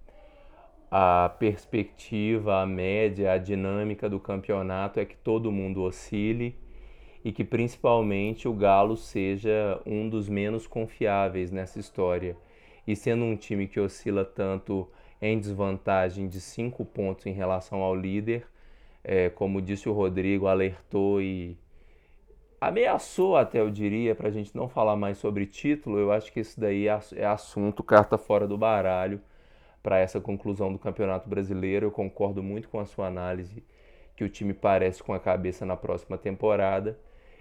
A 0.89 1.29
perspectiva, 1.38 2.62
a 2.62 2.65
média, 2.65 3.34
a 3.34 3.38
dinâmica 3.38 4.10
do 4.10 4.19
campeonato 4.19 5.00
é 5.00 5.05
que 5.05 5.15
todo 5.17 5.51
mundo 5.51 5.84
oscile 5.84 6.57
e 7.27 7.31
que 7.34 7.43
principalmente 7.43 8.48
o 8.48 8.53
Galo 8.53 8.96
seja 8.96 9.81
um 9.86 10.07
dos 10.07 10.29
menos 10.29 10.65
confiáveis 10.65 11.51
nessa 11.51 11.77
história. 11.77 12.38
E 12.88 12.96
sendo 12.96 13.25
um 13.25 13.36
time 13.36 13.67
que 13.67 13.81
oscila 13.81 14.24
tanto 14.24 14.89
em 15.22 15.38
desvantagem 15.38 16.29
de 16.29 16.39
cinco 16.39 16.86
pontos 16.86 17.25
em 17.25 17.34
relação 17.34 17.81
ao 17.81 17.93
líder. 17.93 18.48
É, 19.03 19.27
como 19.29 19.62
disse 19.62 19.89
o 19.89 19.91
Rodrigo, 19.91 20.48
alertou 20.48 21.22
e 21.22 21.57
ameaçou 22.62 23.36
até, 23.36 23.60
eu 23.60 23.69
diria, 23.69 24.15
para 24.15 24.29
a 24.29 24.31
gente 24.31 24.55
não 24.55 24.69
falar 24.69 24.96
mais 24.96 25.17
sobre 25.17 25.46
título. 25.46 26.00
Eu 26.00 26.13
acho 26.13 26.31
que 26.31 26.39
isso 26.39 26.57
daí 26.57 26.88
é, 26.88 26.98
é 27.17 27.25
assunto, 27.25 27.84
carta 27.84 28.17
fora 28.17 28.48
do 28.48 28.57
baralho 28.57 29.19
para 29.84 30.00
essa 30.00 30.22
conclusão 30.22 30.72
do 30.72 30.79
Campeonato 30.79 31.27
Brasileiro. 31.27 31.88
Eu 31.88 31.91
concordo 31.91 32.41
muito 32.41 32.69
com 32.69 32.79
a 32.79 32.86
sua 32.86 33.07
análise 33.07 33.62
que 34.15 34.24
o 34.24 34.29
time 34.29 34.53
parece 34.53 35.03
com 35.03 35.13
a 35.13 35.19
cabeça 35.19 35.65
na 35.65 35.75
próxima 35.75 36.17
temporada 36.17 36.98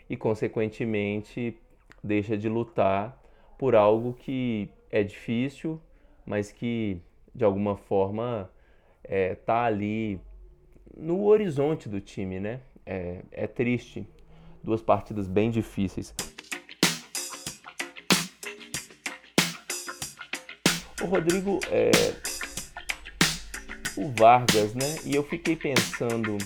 e, 0.08 0.16
consequentemente, 0.16 1.58
deixa 2.02 2.36
de 2.36 2.48
lutar 2.48 3.20
por 3.58 3.74
algo 3.74 4.12
que 4.14 4.68
é 4.90 5.02
difícil, 5.02 5.80
mas 6.24 6.52
que 6.52 7.00
de 7.34 7.44
alguma 7.44 7.76
forma 7.76 8.50
é, 9.04 9.34
tá 9.34 9.64
ali 9.64 10.20
no 10.96 11.24
horizonte 11.24 11.88
do 11.88 12.00
time, 12.00 12.40
né? 12.40 12.60
É, 12.84 13.20
é 13.30 13.46
triste. 13.46 14.06
Duas 14.62 14.82
partidas 14.82 15.26
bem 15.26 15.50
difíceis. 15.50 16.14
O 21.02 21.06
Rodrigo, 21.06 21.60
é, 21.70 21.90
o 23.96 24.08
Vargas, 24.18 24.74
né? 24.74 24.96
E 25.04 25.14
eu 25.14 25.22
fiquei 25.22 25.54
pensando 25.54 26.38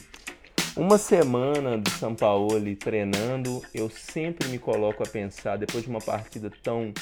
Uma 0.76 0.98
semana 0.98 1.76
do 1.76 1.90
São 1.90 2.14
Paulo 2.14 2.76
treinando, 2.76 3.60
eu 3.74 3.90
sempre 3.90 4.48
me 4.48 4.58
coloco 4.58 5.02
a 5.02 5.06
pensar, 5.06 5.56
depois 5.56 5.82
de 5.82 5.90
uma 5.90 5.98
partida 5.98 6.50
tão. 6.62 6.92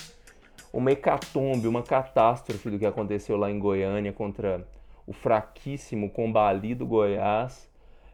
uma 0.73 0.91
hecatombe, 0.91 1.69
uma 1.69 1.83
catástrofe 1.83 2.71
do 2.71 2.79
que 2.79 2.87
aconteceu 2.87 3.37
lá 3.37 3.51
em 3.51 3.59
Goiânia 3.59 4.13
contra 4.13 4.67
o 5.07 5.13
fraquíssimo, 5.13 6.09
combalido 6.11 6.87
Goiás. 6.87 7.71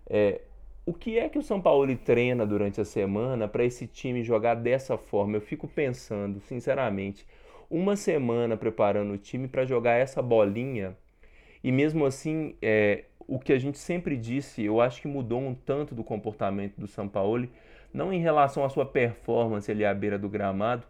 É, 0.09 0.41
o 0.85 0.93
que 0.93 1.19
é 1.19 1.29
que 1.29 1.39
o 1.39 1.43
São 1.43 1.61
Paulo 1.61 1.97
treina 1.97 2.45
durante 2.45 2.81
a 2.81 2.85
semana 2.85 3.47
para 3.47 3.65
esse 3.65 3.87
time 3.87 4.25
jogar 4.25 4.55
dessa 4.57 4.99
forma? 4.99 5.37
Eu 5.37 5.41
fico 5.41 5.69
pensando, 5.69 6.41
sinceramente, 6.41 7.25
uma 7.71 7.95
semana 7.95 8.57
preparando 8.57 9.13
o 9.13 9.19
time 9.19 9.47
para 9.47 9.65
jogar 9.65 9.95
essa 9.95 10.21
bolinha 10.21 10.97
e 11.63 11.73
mesmo 11.73 12.05
assim, 12.05 12.55
é, 12.61 13.05
o 13.27 13.39
que 13.39 13.53
a 13.53 13.59
gente 13.59 13.79
sempre 13.79 14.17
disse, 14.17 14.63
eu 14.63 14.81
acho 14.81 15.01
que 15.01 15.09
mudou 15.09 15.41
um 15.41 15.55
tanto 15.55 15.95
do 15.95 16.05
comportamento 16.05 16.81
do 16.81 16.87
São 16.87 17.09
Paulo, 17.09 17.49
não 17.93 18.13
em 18.13 18.21
relação 18.21 18.65
à 18.65 18.69
sua 18.69 18.85
performance 18.87 19.71
ali 19.71 19.85
à 19.85 19.95
beira 19.95 20.19
do 20.19 20.29
gramado, 20.29 20.87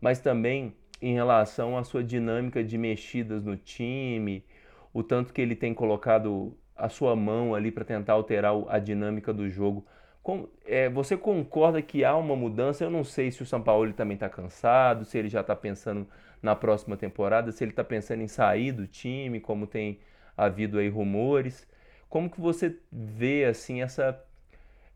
mas 0.00 0.20
também 0.20 0.74
em 1.00 1.14
relação 1.14 1.76
à 1.76 1.84
sua 1.84 2.04
dinâmica 2.04 2.62
de 2.62 2.78
mexidas 2.78 3.42
no 3.42 3.56
time, 3.56 4.44
o 4.92 5.02
tanto 5.02 5.32
que 5.32 5.40
ele 5.40 5.56
tem 5.56 5.74
colocado 5.74 6.56
a 6.76 6.88
sua 6.88 7.16
mão 7.16 7.54
ali 7.54 7.70
para 7.70 7.84
tentar 7.84 8.14
alterar 8.14 8.52
a 8.68 8.78
dinâmica 8.78 9.32
do 9.32 9.48
jogo. 9.48 9.86
Com, 10.22 10.48
é, 10.64 10.88
você 10.88 11.16
concorda 11.16 11.82
que 11.82 12.04
há 12.04 12.16
uma 12.16 12.36
mudança? 12.36 12.84
Eu 12.84 12.90
não 12.90 13.02
sei 13.02 13.30
se 13.30 13.42
o 13.42 13.46
São 13.46 13.60
Paulo 13.60 13.92
também 13.92 14.14
está 14.14 14.28
cansado, 14.28 15.04
se 15.04 15.18
ele 15.18 15.28
já 15.28 15.40
está 15.40 15.56
pensando 15.56 16.06
na 16.40 16.54
próxima 16.54 16.96
temporada, 16.96 17.50
se 17.50 17.64
ele 17.64 17.72
está 17.72 17.82
pensando 17.82 18.22
em 18.22 18.28
sair 18.28 18.72
do 18.72 18.86
time, 18.86 19.40
como 19.40 19.66
tem 19.66 19.98
havido 20.36 20.78
aí 20.78 20.88
rumores. 20.88 21.66
Como 22.12 22.28
que 22.28 22.38
você 22.38 22.76
vê 22.92 23.46
assim 23.46 23.80
essa 23.80 24.22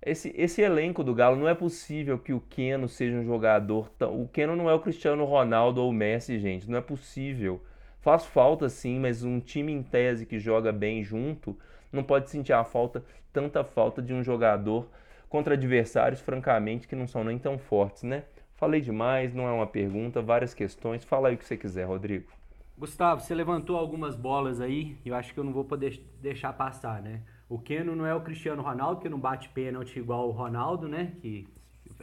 esse, 0.04 0.34
esse 0.36 0.60
elenco 0.60 1.02
do 1.02 1.14
Galo? 1.14 1.34
Não 1.34 1.48
é 1.48 1.54
possível 1.54 2.18
que 2.18 2.34
o 2.34 2.42
Keno 2.42 2.90
seja 2.90 3.16
um 3.16 3.24
jogador 3.24 3.88
tão... 3.98 4.20
O 4.20 4.28
Keno 4.28 4.54
não 4.54 4.68
é 4.68 4.74
o 4.74 4.80
Cristiano 4.80 5.24
Ronaldo 5.24 5.80
ou 5.82 5.88
o 5.88 5.94
Messi, 5.94 6.38
gente. 6.38 6.70
Não 6.70 6.76
é 6.76 6.82
possível. 6.82 7.64
Faz 8.02 8.26
falta 8.26 8.68
sim, 8.68 9.00
mas 9.00 9.24
um 9.24 9.40
time 9.40 9.72
em 9.72 9.82
tese 9.82 10.26
que 10.26 10.38
joga 10.38 10.70
bem 10.70 11.02
junto 11.02 11.58
não 11.90 12.04
pode 12.04 12.28
sentir 12.28 12.52
a 12.52 12.62
falta, 12.64 13.02
tanta 13.32 13.64
falta 13.64 14.02
de 14.02 14.12
um 14.12 14.22
jogador 14.22 14.86
contra 15.26 15.54
adversários, 15.54 16.20
francamente, 16.20 16.86
que 16.86 16.94
não 16.94 17.06
são 17.06 17.24
nem 17.24 17.38
tão 17.38 17.56
fortes, 17.56 18.02
né? 18.02 18.24
Falei 18.56 18.82
demais, 18.82 19.32
não 19.32 19.48
é 19.48 19.52
uma 19.52 19.66
pergunta, 19.66 20.20
várias 20.20 20.52
questões. 20.52 21.02
Fala 21.02 21.28
aí 21.28 21.34
o 21.34 21.38
que 21.38 21.46
você 21.46 21.56
quiser, 21.56 21.84
Rodrigo. 21.84 22.35
Gustavo, 22.78 23.22
você 23.22 23.34
levantou 23.34 23.76
algumas 23.76 24.14
bolas 24.14 24.60
aí, 24.60 24.98
e 25.04 25.08
eu 25.08 25.14
acho 25.14 25.32
que 25.32 25.40
eu 25.40 25.44
não 25.44 25.52
vou 25.52 25.64
poder 25.64 25.98
deixar 26.20 26.52
passar, 26.52 27.00
né? 27.00 27.22
O 27.48 27.58
Keno 27.58 27.96
não 27.96 28.04
é 28.04 28.14
o 28.14 28.20
Cristiano 28.20 28.62
Ronaldo, 28.62 29.00
que 29.00 29.08
não 29.08 29.18
bate 29.18 29.48
pênalti 29.48 29.98
igual 29.98 30.28
o 30.28 30.32
Ronaldo, 30.32 30.86
né? 30.86 31.12
Que 31.22 31.48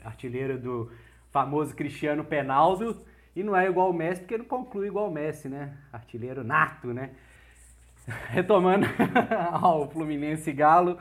artilheiro 0.04 0.60
do 0.60 0.92
famoso 1.30 1.76
Cristiano 1.76 2.24
Penaldo. 2.24 3.06
E 3.36 3.44
não 3.44 3.56
é 3.56 3.68
igual 3.68 3.90
o 3.90 3.94
Messi, 3.94 4.22
porque 4.22 4.38
não 4.38 4.46
conclui 4.46 4.88
igual 4.88 5.10
o 5.10 5.14
Messi, 5.14 5.48
né? 5.48 5.78
Artilheiro 5.92 6.44
nato, 6.44 6.88
né? 6.88 7.12
Retomando 8.30 8.88
ao 9.52 9.90
Fluminense 9.92 10.52
Galo, 10.52 10.98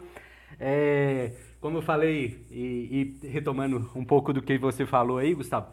é, 0.60 1.32
como 1.60 1.78
eu 1.78 1.82
falei, 1.82 2.46
e, 2.50 3.16
e, 3.22 3.28
retomando 3.28 3.90
um 3.94 4.04
pouco 4.04 4.32
do 4.32 4.42
que 4.42 4.58
você 4.58 4.84
falou 4.84 5.18
aí, 5.18 5.34
Gustavo, 5.34 5.68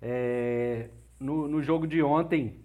é, 0.00 0.88
no, 1.20 1.46
no 1.48 1.62
jogo 1.62 1.86
de 1.86 2.02
ontem, 2.02 2.62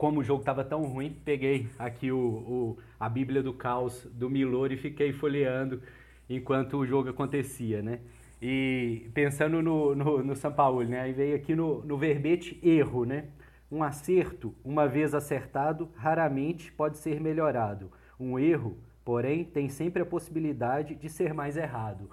como 0.00 0.20
o 0.20 0.24
jogo 0.24 0.40
estava 0.40 0.64
tão 0.64 0.84
ruim, 0.84 1.14
peguei 1.26 1.68
aqui 1.78 2.10
o, 2.10 2.16
o, 2.18 2.78
a 2.98 3.06
Bíblia 3.06 3.42
do 3.42 3.52
Caos 3.52 4.06
do 4.06 4.30
Milor 4.30 4.72
e 4.72 4.78
fiquei 4.78 5.12
folheando 5.12 5.82
enquanto 6.26 6.78
o 6.78 6.86
jogo 6.86 7.10
acontecia, 7.10 7.82
né? 7.82 8.00
E 8.40 9.10
pensando 9.12 9.60
no, 9.60 9.94
no, 9.94 10.24
no 10.24 10.34
São 10.34 10.50
Paulo, 10.50 10.82
né? 10.84 11.02
Aí 11.02 11.12
veio 11.12 11.36
aqui 11.36 11.54
no, 11.54 11.84
no 11.84 11.98
verbete 11.98 12.58
erro, 12.62 13.04
né? 13.04 13.26
Um 13.70 13.82
acerto, 13.82 14.54
uma 14.64 14.88
vez 14.88 15.14
acertado, 15.14 15.90
raramente 15.94 16.72
pode 16.72 16.96
ser 16.96 17.20
melhorado. 17.20 17.92
Um 18.18 18.38
erro, 18.38 18.78
porém, 19.04 19.44
tem 19.44 19.68
sempre 19.68 20.00
a 20.00 20.06
possibilidade 20.06 20.94
de 20.94 21.10
ser 21.10 21.34
mais 21.34 21.58
errado. 21.58 22.08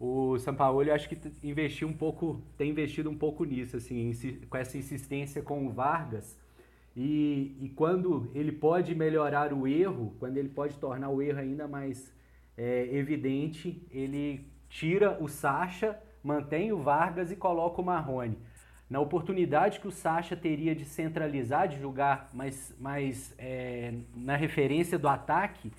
O 0.00 0.38
São 0.38 0.54
Paulo, 0.54 0.82
eu 0.82 0.94
acho 0.94 1.06
que 1.06 1.18
investiu 1.44 1.88
um 1.88 1.92
pouco, 1.92 2.40
tem 2.56 2.70
investido 2.70 3.10
um 3.10 3.18
pouco 3.18 3.44
nisso, 3.44 3.76
assim, 3.76 4.14
com 4.48 4.56
essa 4.56 4.78
insistência 4.78 5.42
com 5.42 5.66
o 5.66 5.70
Vargas. 5.70 6.38
E, 7.00 7.56
e 7.60 7.68
quando 7.68 8.28
ele 8.34 8.50
pode 8.50 8.92
melhorar 8.92 9.52
o 9.52 9.68
erro, 9.68 10.16
quando 10.18 10.36
ele 10.36 10.48
pode 10.48 10.76
tornar 10.78 11.10
o 11.10 11.22
erro 11.22 11.38
ainda 11.38 11.68
mais 11.68 12.12
é, 12.56 12.88
evidente, 12.92 13.86
ele 13.92 14.50
tira 14.68 15.16
o 15.22 15.28
Sacha, 15.28 15.96
mantém 16.24 16.72
o 16.72 16.78
Vargas 16.78 17.30
e 17.30 17.36
coloca 17.36 17.80
o 17.80 17.84
Marrone. 17.84 18.36
Na 18.90 18.98
oportunidade 18.98 19.78
que 19.78 19.86
o 19.86 19.92
Sacha 19.92 20.34
teria 20.34 20.74
de 20.74 20.84
centralizar, 20.84 21.68
de 21.68 21.78
jogar 21.78 22.30
mais, 22.34 22.74
mais 22.80 23.32
é, 23.38 23.94
na 24.12 24.34
referência 24.34 24.98
do 24.98 25.06
ataque, 25.06 25.70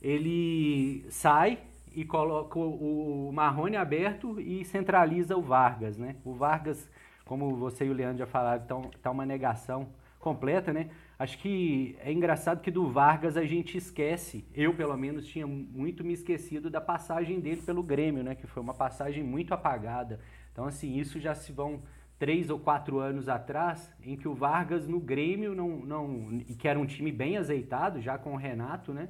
ele 0.00 1.04
sai 1.10 1.58
e 1.94 2.06
coloca 2.06 2.58
o 2.58 3.30
Marrone 3.34 3.76
aberto 3.76 4.40
e 4.40 4.64
centraliza 4.64 5.36
o 5.36 5.42
Vargas. 5.42 5.98
Né? 5.98 6.16
O 6.24 6.32
Vargas, 6.32 6.88
como 7.26 7.54
você 7.54 7.84
e 7.84 7.90
o 7.90 7.92
Leandro 7.92 8.20
já 8.20 8.26
falaram, 8.26 8.62
está 8.62 8.80
tá 9.02 9.10
uma 9.10 9.26
negação 9.26 9.88
completa, 10.28 10.72
né? 10.72 10.90
Acho 11.18 11.38
que 11.38 11.96
é 12.00 12.12
engraçado 12.12 12.60
que 12.60 12.70
do 12.70 12.86
Vargas 12.86 13.36
a 13.36 13.44
gente 13.44 13.78
esquece, 13.78 14.44
eu 14.54 14.74
pelo 14.74 14.96
menos 14.96 15.26
tinha 15.26 15.46
muito 15.46 16.04
me 16.04 16.12
esquecido 16.12 16.68
da 16.68 16.80
passagem 16.80 17.40
dele 17.40 17.62
pelo 17.62 17.82
Grêmio, 17.82 18.22
né? 18.22 18.34
Que 18.34 18.46
foi 18.46 18.62
uma 18.62 18.74
passagem 18.74 19.24
muito 19.24 19.54
apagada. 19.54 20.20
Então, 20.52 20.66
assim, 20.66 20.98
isso 20.98 21.18
já 21.18 21.34
se 21.34 21.50
vão 21.50 21.82
três 22.18 22.50
ou 22.50 22.58
quatro 22.58 22.98
anos 22.98 23.26
atrás, 23.28 23.90
em 24.02 24.16
que 24.16 24.28
o 24.28 24.34
Vargas 24.34 24.86
no 24.86 25.00
Grêmio, 25.00 25.54
não, 25.54 25.68
não, 25.78 26.40
que 26.58 26.68
era 26.68 26.78
um 26.78 26.84
time 26.84 27.10
bem 27.10 27.36
azeitado, 27.38 28.00
já 28.00 28.18
com 28.18 28.34
o 28.34 28.36
Renato, 28.36 28.92
né? 28.92 29.08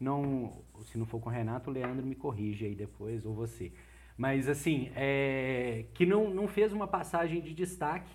Não, 0.00 0.64
se 0.82 0.98
não 0.98 1.06
for 1.06 1.20
com 1.20 1.28
o 1.28 1.32
Renato, 1.32 1.70
o 1.70 1.72
Leandro 1.72 2.04
me 2.04 2.14
corrige 2.14 2.66
aí 2.66 2.74
depois, 2.74 3.24
ou 3.24 3.34
você. 3.34 3.72
Mas, 4.16 4.48
assim, 4.48 4.90
é, 4.96 5.84
que 5.94 6.04
não, 6.04 6.28
não 6.30 6.48
fez 6.48 6.72
uma 6.72 6.88
passagem 6.88 7.40
de 7.40 7.54
destaque, 7.54 8.14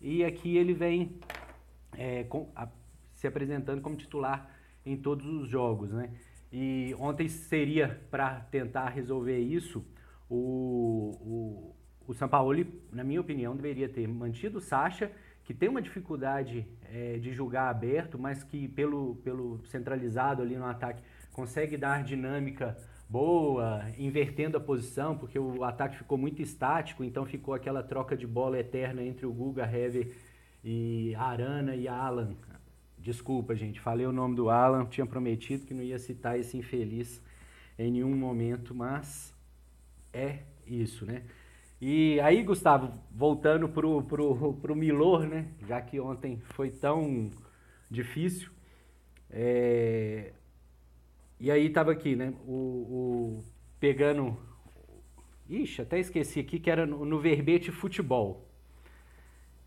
e 0.00 0.24
aqui 0.24 0.56
ele 0.56 0.74
vem 0.74 1.20
é, 1.96 2.24
com, 2.24 2.50
a, 2.54 2.68
se 3.14 3.26
apresentando 3.26 3.80
como 3.80 3.96
titular 3.96 4.50
em 4.84 4.96
todos 4.96 5.26
os 5.26 5.48
jogos, 5.48 5.92
né? 5.92 6.10
E 6.52 6.94
ontem 6.98 7.28
seria 7.28 8.00
para 8.10 8.40
tentar 8.40 8.88
resolver 8.90 9.38
isso 9.38 9.84
o, 10.28 11.14
o, 11.20 11.76
o 12.08 12.14
Sampaoli, 12.14 12.82
na 12.92 13.04
minha 13.04 13.20
opinião, 13.20 13.54
deveria 13.54 13.88
ter 13.88 14.06
mantido 14.06 14.58
o 14.58 14.60
Sacha, 14.60 15.10
que 15.44 15.54
tem 15.54 15.68
uma 15.68 15.82
dificuldade 15.82 16.66
é, 16.90 17.18
de 17.18 17.32
jogar 17.32 17.68
aberto, 17.68 18.18
mas 18.18 18.44
que 18.44 18.68
pelo, 18.68 19.16
pelo 19.16 19.64
centralizado 19.66 20.42
ali 20.42 20.56
no 20.56 20.66
ataque 20.66 21.02
consegue 21.32 21.76
dar 21.76 22.02
dinâmica 22.02 22.76
boa, 23.08 23.84
invertendo 23.98 24.56
a 24.56 24.60
posição, 24.60 25.16
porque 25.16 25.38
o 25.38 25.64
ataque 25.64 25.98
ficou 25.98 26.16
muito 26.16 26.40
estático, 26.40 27.04
então 27.04 27.26
ficou 27.26 27.52
aquela 27.52 27.82
troca 27.82 28.16
de 28.16 28.26
bola 28.26 28.58
eterna 28.58 29.02
entre 29.02 29.26
o 29.26 29.32
Guga, 29.32 29.64
Hever 29.64 30.14
e 30.64 31.14
Arana 31.16 31.74
e 31.74 31.88
Alan. 31.88 32.36
Desculpa, 32.98 33.54
gente, 33.54 33.80
falei 33.80 34.06
o 34.06 34.12
nome 34.12 34.36
do 34.36 34.48
Alan, 34.48 34.86
tinha 34.86 35.04
prometido 35.04 35.66
que 35.66 35.74
não 35.74 35.82
ia 35.82 35.98
citar 35.98 36.38
esse 36.38 36.56
infeliz 36.56 37.20
em 37.78 37.90
nenhum 37.90 38.14
momento, 38.16 38.74
mas 38.74 39.34
é 40.12 40.40
isso, 40.66 41.04
né? 41.04 41.22
E 41.80 42.20
aí, 42.20 42.44
Gustavo, 42.44 42.92
voltando 43.10 43.68
pro, 43.68 44.02
pro, 44.04 44.54
pro 44.54 44.76
Milor, 44.76 45.26
né? 45.26 45.48
Já 45.66 45.80
que 45.80 45.98
ontem 45.98 46.40
foi 46.54 46.70
tão 46.70 47.28
difícil. 47.90 48.50
É... 49.28 50.32
E 51.40 51.50
aí 51.50 51.68
tava 51.70 51.90
aqui, 51.90 52.14
né? 52.14 52.32
O, 52.46 52.52
o, 52.52 53.44
pegando. 53.80 54.38
Ixi, 55.48 55.82
até 55.82 55.98
esqueci 55.98 56.38
aqui 56.38 56.60
que 56.60 56.70
era 56.70 56.86
no, 56.86 57.04
no 57.04 57.18
verbete 57.18 57.72
futebol. 57.72 58.48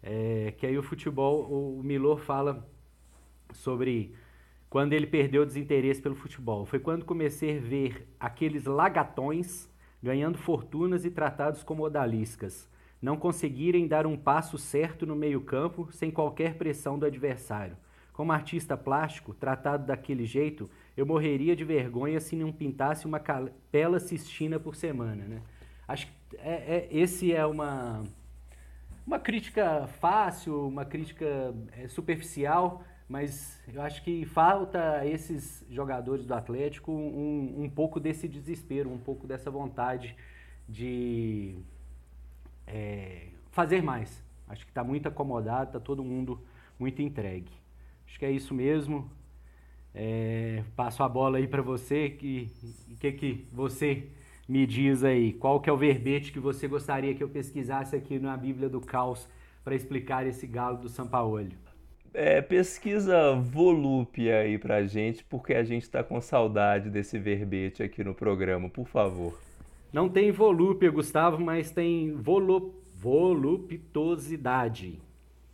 É, 0.07 0.53
que 0.55 0.67
aí 0.67 0.77
o 0.77 0.83
futebol, 0.83 1.51
o 1.51 1.81
Milor 1.83 2.19
fala 2.19 2.63
sobre 3.51 4.13
quando 4.69 4.93
ele 4.93 5.07
perdeu 5.07 5.41
o 5.41 5.45
desinteresse 5.45 6.00
pelo 6.00 6.15
futebol. 6.15 6.63
Foi 6.63 6.77
quando 6.77 7.03
comecei 7.03 7.57
a 7.57 7.62
ver 7.62 8.07
aqueles 8.19 8.65
lagatões 8.65 9.67
ganhando 10.03 10.38
fortunas 10.38 11.03
e 11.03 11.09
tratados 11.09 11.63
como 11.63 11.83
odaliscas, 11.83 12.69
não 13.01 13.17
conseguirem 13.17 13.88
dar 13.88 14.05
um 14.05 14.15
passo 14.15 14.55
certo 14.55 15.03
no 15.03 15.15
meio-campo 15.15 15.89
sem 15.91 16.12
qualquer 16.12 16.53
pressão 16.53 17.00
do 17.00 17.07
adversário. 17.07 17.75
Como 18.13 18.31
artista 18.31 18.77
plástico, 18.77 19.33
tratado 19.33 19.88
daquele 19.88 20.24
jeito, 20.24 20.69
eu 20.95 21.07
morreria 21.07 21.55
de 21.55 21.65
vergonha 21.65 22.19
se 22.19 22.35
não 22.35 22.51
pintasse 22.51 23.07
uma 23.07 23.19
capela 23.19 24.00
cistina 24.00 24.59
por 24.59 24.75
semana. 24.75 25.25
Né? 25.25 25.41
Acho 25.88 26.07
que 26.07 26.38
é, 26.38 26.53
é, 26.53 26.88
esse 26.91 27.33
é 27.33 27.45
uma 27.45 28.03
uma 29.05 29.19
crítica 29.19 29.88
fácil, 30.00 30.67
uma 30.67 30.83
crítica 30.83 31.53
é, 31.74 31.88
superficial, 31.88 32.83
mas 33.07 33.62
eu 33.71 33.81
acho 33.81 34.03
que 34.03 34.25
falta 34.25 35.00
a 35.00 35.05
esses 35.05 35.63
jogadores 35.69 36.25
do 36.25 36.33
Atlético 36.33 36.91
um, 36.91 37.63
um 37.63 37.69
pouco 37.69 38.00
desse 38.00 38.27
desespero, 38.27 38.89
um 38.91 38.97
pouco 38.97 39.27
dessa 39.27 39.51
vontade 39.51 40.15
de 40.67 41.55
é, 42.65 43.27
fazer 43.51 43.83
mais. 43.83 44.24
Acho 44.47 44.65
que 44.65 44.71
está 44.71 44.83
muito 44.83 45.07
acomodado, 45.07 45.69
está 45.69 45.79
todo 45.79 46.03
mundo 46.03 46.39
muito 46.79 47.01
entregue. 47.01 47.51
Acho 48.07 48.17
que 48.17 48.25
é 48.25 48.31
isso 48.31 48.53
mesmo. 48.53 49.09
É, 49.93 50.63
passo 50.75 51.03
a 51.03 51.09
bola 51.09 51.38
aí 51.38 51.47
para 51.47 51.62
você. 51.62 52.09
Que, 52.09 52.51
que, 53.00 53.12
que 53.12 53.47
você 53.51 54.09
me 54.47 54.65
diz 54.65 55.03
aí? 55.03 55.33
Qual 55.33 55.59
que 55.59 55.69
é 55.69 55.73
o 55.73 55.77
verbete 55.77 56.31
que 56.31 56.39
você 56.39 56.67
gostaria 56.67 57.15
que 57.15 57.23
eu 57.23 57.29
pesquisasse 57.29 57.95
aqui 57.95 58.19
na 58.19 58.37
Bíblia 58.37 58.69
do 58.69 58.79
Caos 58.79 59.27
para 59.63 59.75
explicar 59.75 60.27
esse 60.27 60.45
galo 60.45 60.77
do 60.77 60.89
Sampaoli? 60.89 61.57
É, 62.13 62.41
pesquisa 62.41 63.35
volúpia 63.35 64.39
aí 64.39 64.57
pra 64.57 64.85
gente, 64.85 65.23
porque 65.25 65.53
a 65.53 65.63
gente 65.63 65.83
está 65.83 66.01
com 66.01 66.21
saudade 66.21 66.89
desse 66.89 67.19
verbete 67.19 67.83
aqui 67.83 68.03
no 68.03 68.15
programa, 68.15 68.69
por 68.69 68.87
favor. 68.87 69.37
Não 69.91 70.07
tem 70.07 70.31
volúpia, 70.31 70.89
Gustavo, 70.89 71.43
mas 71.43 71.71
tem 71.71 72.13
volu 72.13 72.73
voluptuosidade. 72.97 75.01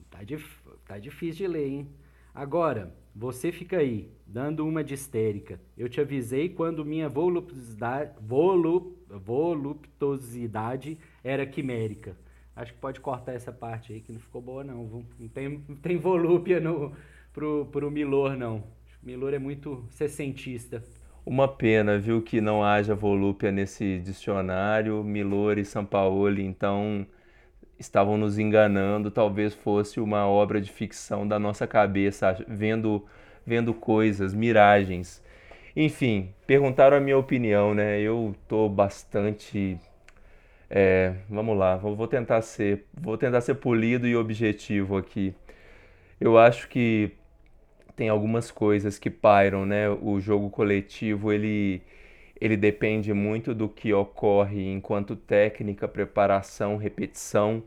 Tá, 0.09 0.23
dif 0.23 0.61
tá 0.85 0.99
difícil 0.99 1.47
de 1.47 1.53
ler, 1.53 1.67
hein? 1.67 1.87
Agora, 2.33 2.93
você 3.15 3.51
fica 3.51 3.77
aí, 3.77 4.09
dando 4.31 4.65
uma 4.65 4.83
de 4.83 4.93
histérica. 4.93 5.59
Eu 5.77 5.89
te 5.89 5.99
avisei 5.99 6.47
quando 6.47 6.85
minha 6.85 7.09
voluptuosidade, 7.09 8.11
volup, 8.21 8.97
voluptuosidade 9.09 10.97
era 11.23 11.45
quimérica. 11.45 12.15
Acho 12.55 12.73
que 12.73 12.79
pode 12.79 12.99
cortar 12.99 13.33
essa 13.33 13.51
parte 13.51 13.93
aí, 13.93 14.01
que 14.01 14.11
não 14.11 14.19
ficou 14.19 14.41
boa, 14.41 14.63
não. 14.63 15.05
Não 15.19 15.27
tem, 15.27 15.63
não 15.67 15.75
tem 15.75 15.97
volúpia 15.97 16.59
no, 16.59 16.93
pro, 17.33 17.65
pro 17.71 17.91
Milor, 17.91 18.37
não. 18.37 18.63
Milor 19.03 19.33
é 19.33 19.39
muito 19.39 19.85
sessentista. 19.89 20.83
Uma 21.25 21.47
pena, 21.47 21.99
viu, 21.99 22.21
que 22.21 22.39
não 22.39 22.63
haja 22.63 22.95
volúpia 22.95 23.51
nesse 23.51 23.99
dicionário. 23.99 25.03
Milor 25.03 25.57
e 25.57 25.65
Sampaoli, 25.65 26.43
então, 26.43 27.05
estavam 27.77 28.17
nos 28.17 28.37
enganando. 28.39 29.11
Talvez 29.11 29.53
fosse 29.53 29.99
uma 29.99 30.25
obra 30.27 30.61
de 30.61 30.71
ficção 30.71 31.27
da 31.27 31.37
nossa 31.37 31.67
cabeça, 31.67 32.43
vendo, 32.47 33.05
vendo 33.45 33.73
coisas, 33.73 34.33
miragens. 34.33 35.23
Enfim, 35.75 36.33
perguntaram 36.47 36.97
a 36.97 36.99
minha 36.99 37.17
opinião, 37.17 37.73
né? 37.73 37.99
Eu 38.01 38.35
tô 38.47 38.67
bastante 38.69 39.79
é, 40.69 41.15
vamos 41.29 41.57
lá, 41.57 41.75
vou 41.75 42.07
tentar 42.07 42.41
ser, 42.41 42.85
vou 42.93 43.17
tentar 43.17 43.41
ser 43.41 43.55
polido 43.55 44.07
e 44.07 44.15
objetivo 44.15 44.95
aqui. 44.97 45.35
Eu 46.19 46.37
acho 46.37 46.69
que 46.69 47.11
tem 47.95 48.09
algumas 48.09 48.51
coisas 48.51 48.99
que 48.99 49.09
pairam, 49.09 49.65
né? 49.65 49.89
O 49.89 50.19
jogo 50.19 50.49
coletivo, 50.49 51.31
ele 51.33 51.81
ele 52.41 52.57
depende 52.57 53.13
muito 53.13 53.53
do 53.53 53.69
que 53.69 53.93
ocorre 53.93 54.71
enquanto 54.71 55.15
técnica, 55.15 55.87
preparação, 55.87 56.77
repetição. 56.77 57.63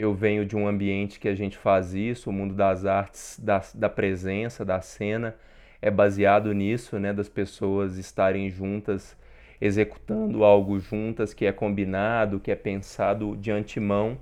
Eu 0.00 0.14
venho 0.14 0.46
de 0.46 0.56
um 0.56 0.66
ambiente 0.66 1.20
que 1.20 1.28
a 1.28 1.34
gente 1.34 1.58
faz 1.58 1.92
isso, 1.92 2.30
o 2.30 2.32
mundo 2.32 2.54
das 2.54 2.86
artes, 2.86 3.38
da, 3.38 3.60
da 3.74 3.86
presença, 3.86 4.64
da 4.64 4.80
cena, 4.80 5.36
é 5.82 5.90
baseado 5.90 6.54
nisso, 6.54 6.98
né? 6.98 7.12
Das 7.12 7.28
pessoas 7.28 7.98
estarem 7.98 8.48
juntas 8.48 9.14
executando 9.60 10.42
algo 10.42 10.78
juntas 10.80 11.34
que 11.34 11.44
é 11.44 11.52
combinado, 11.52 12.40
que 12.40 12.50
é 12.50 12.56
pensado 12.56 13.36
de 13.36 13.50
antemão. 13.50 14.16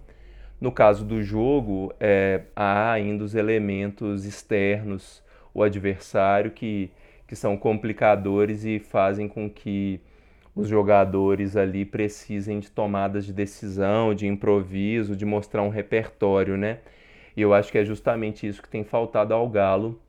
No 0.61 0.73
caso 0.73 1.05
do 1.05 1.23
jogo, 1.23 1.95
é, 2.01 2.43
há 2.57 2.91
ainda 2.91 3.23
os 3.23 3.37
elementos 3.37 4.25
externos, 4.25 5.23
o 5.55 5.63
adversário, 5.63 6.51
que, 6.51 6.91
que 7.25 7.37
são 7.37 7.57
complicadores 7.57 8.65
e 8.65 8.81
fazem 8.81 9.29
com 9.29 9.49
que 9.49 10.01
os 10.59 10.69
jogadores 10.69 11.57
ali 11.57 11.85
precisem 11.85 12.59
de 12.59 12.69
tomadas 12.69 13.25
de 13.25 13.33
decisão, 13.33 14.13
de 14.13 14.27
improviso, 14.27 15.15
de 15.15 15.25
mostrar 15.25 15.63
um 15.63 15.69
repertório, 15.69 16.57
né? 16.57 16.81
E 17.37 17.43
eu 17.43 17.55
acho 17.55 17.71
que 17.71 17.79
é 17.79 17.85
justamente 17.85 18.45
isso 18.45 18.61
que 18.61 18.69
tem 18.69 18.83
faltado 18.83 19.33
ao 19.33 19.49
Galo. 19.49 20.01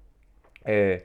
É, 0.65 1.03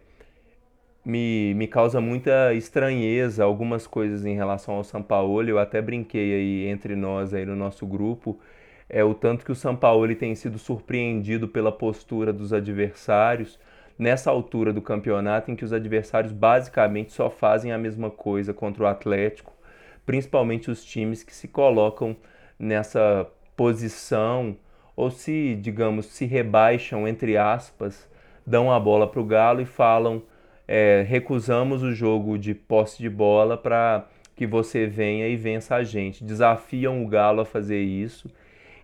me, 1.04 1.52
me 1.54 1.66
causa 1.68 2.00
muita 2.00 2.54
estranheza 2.54 3.44
algumas 3.44 3.86
coisas 3.86 4.24
em 4.24 4.34
relação 4.34 4.76
ao 4.76 4.84
São 4.84 5.02
Paulo. 5.02 5.46
Eu 5.46 5.58
até 5.58 5.82
brinquei 5.82 6.34
aí 6.34 6.66
entre 6.66 6.96
nós 6.96 7.34
aí 7.34 7.44
no 7.44 7.54
nosso 7.54 7.86
grupo, 7.86 8.40
é 8.88 9.04
o 9.04 9.12
tanto 9.12 9.44
que 9.44 9.52
o 9.52 9.54
São 9.54 9.76
Paulo 9.76 10.14
tem 10.14 10.34
sido 10.34 10.58
surpreendido 10.58 11.46
pela 11.48 11.70
postura 11.70 12.32
dos 12.32 12.52
adversários 12.54 13.58
nessa 13.98 14.30
altura 14.30 14.72
do 14.72 14.82
campeonato 14.82 15.50
em 15.50 15.56
que 15.56 15.64
os 15.64 15.72
adversários 15.72 16.32
basicamente 16.32 17.12
só 17.12 17.30
fazem 17.30 17.72
a 17.72 17.78
mesma 17.78 18.10
coisa 18.10 18.52
contra 18.52 18.84
o 18.84 18.86
Atlético, 18.86 19.52
principalmente 20.04 20.70
os 20.70 20.84
times 20.84 21.22
que 21.22 21.34
se 21.34 21.48
colocam 21.48 22.16
nessa 22.58 23.26
posição 23.56 24.56
ou 24.96 25.10
se, 25.10 25.56
digamos, 25.56 26.06
se 26.06 26.24
rebaixam 26.24 27.06
entre 27.06 27.36
aspas, 27.36 28.08
dão 28.46 28.70
a 28.70 28.78
bola 28.78 29.06
para 29.06 29.20
o 29.20 29.24
Galo 29.24 29.60
e 29.60 29.66
falam 29.66 30.22
é, 30.66 31.04
recusamos 31.06 31.82
o 31.82 31.92
jogo 31.92 32.38
de 32.38 32.54
posse 32.54 32.98
de 32.98 33.08
bola 33.08 33.56
para 33.56 34.06
que 34.34 34.46
você 34.46 34.86
venha 34.86 35.28
e 35.28 35.36
vença 35.36 35.76
a 35.76 35.84
gente. 35.84 36.24
Desafiam 36.24 37.04
o 37.04 37.08
Galo 37.08 37.42
a 37.42 37.44
fazer 37.44 37.80
isso. 37.80 38.30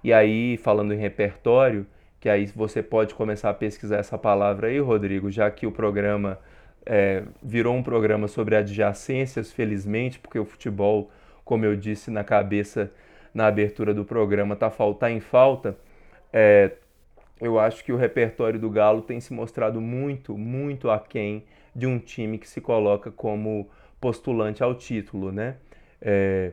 E 0.03 0.13
aí, 0.13 0.57
falando 0.57 0.95
em 0.95 0.99
repertório, 0.99 1.87
que 2.21 2.29
aí 2.29 2.47
você 2.47 2.83
pode 2.83 3.15
começar 3.15 3.51
a 3.51 3.55
pesquisar 3.55 3.97
essa 3.97 4.19
palavra 4.19 4.69
aí, 4.69 4.79
Rodrigo, 4.79 5.31
já 5.31 5.51
que 5.51 5.67
o 5.67 5.73
programa 5.73 6.39
é, 6.85 7.25
virou 7.43 7.75
um 7.75 7.83
programa 7.83 8.29
sobre 8.29 8.55
adjacências, 8.57 9.51
felizmente, 9.51 10.19
porque 10.19 10.39
o 10.39 10.45
futebol, 10.45 11.11
como 11.45 11.65
eu 11.65 11.75
disse 11.75 12.11
na 12.11 12.23
cabeça 12.23 12.91
na 13.33 13.47
abertura 13.47 13.95
do 13.95 14.05
programa, 14.05 14.55
tá, 14.55 14.71
tá 14.99 15.11
em 15.11 15.21
falta. 15.21 15.77
É, 16.33 16.73
eu 17.41 17.59
acho 17.59 17.85
que 17.85 17.93
o 17.93 17.97
repertório 17.97 18.61
do 18.61 18.69
Galo 18.69 19.03
tem 19.03 19.19
se 19.21 19.33
mostrado 19.33 19.81
muito, 19.81 20.37
muito 20.37 20.91
aquém 20.91 21.45
de 21.75 21.87
um 21.87 21.99
time 21.99 22.39
que 22.39 22.49
se 22.49 22.61
coloca 22.61 23.11
como 23.11 23.69
postulante 24.01 24.63
ao 24.63 24.75
título, 24.75 25.33
né? 25.33 25.57
É, 26.03 26.53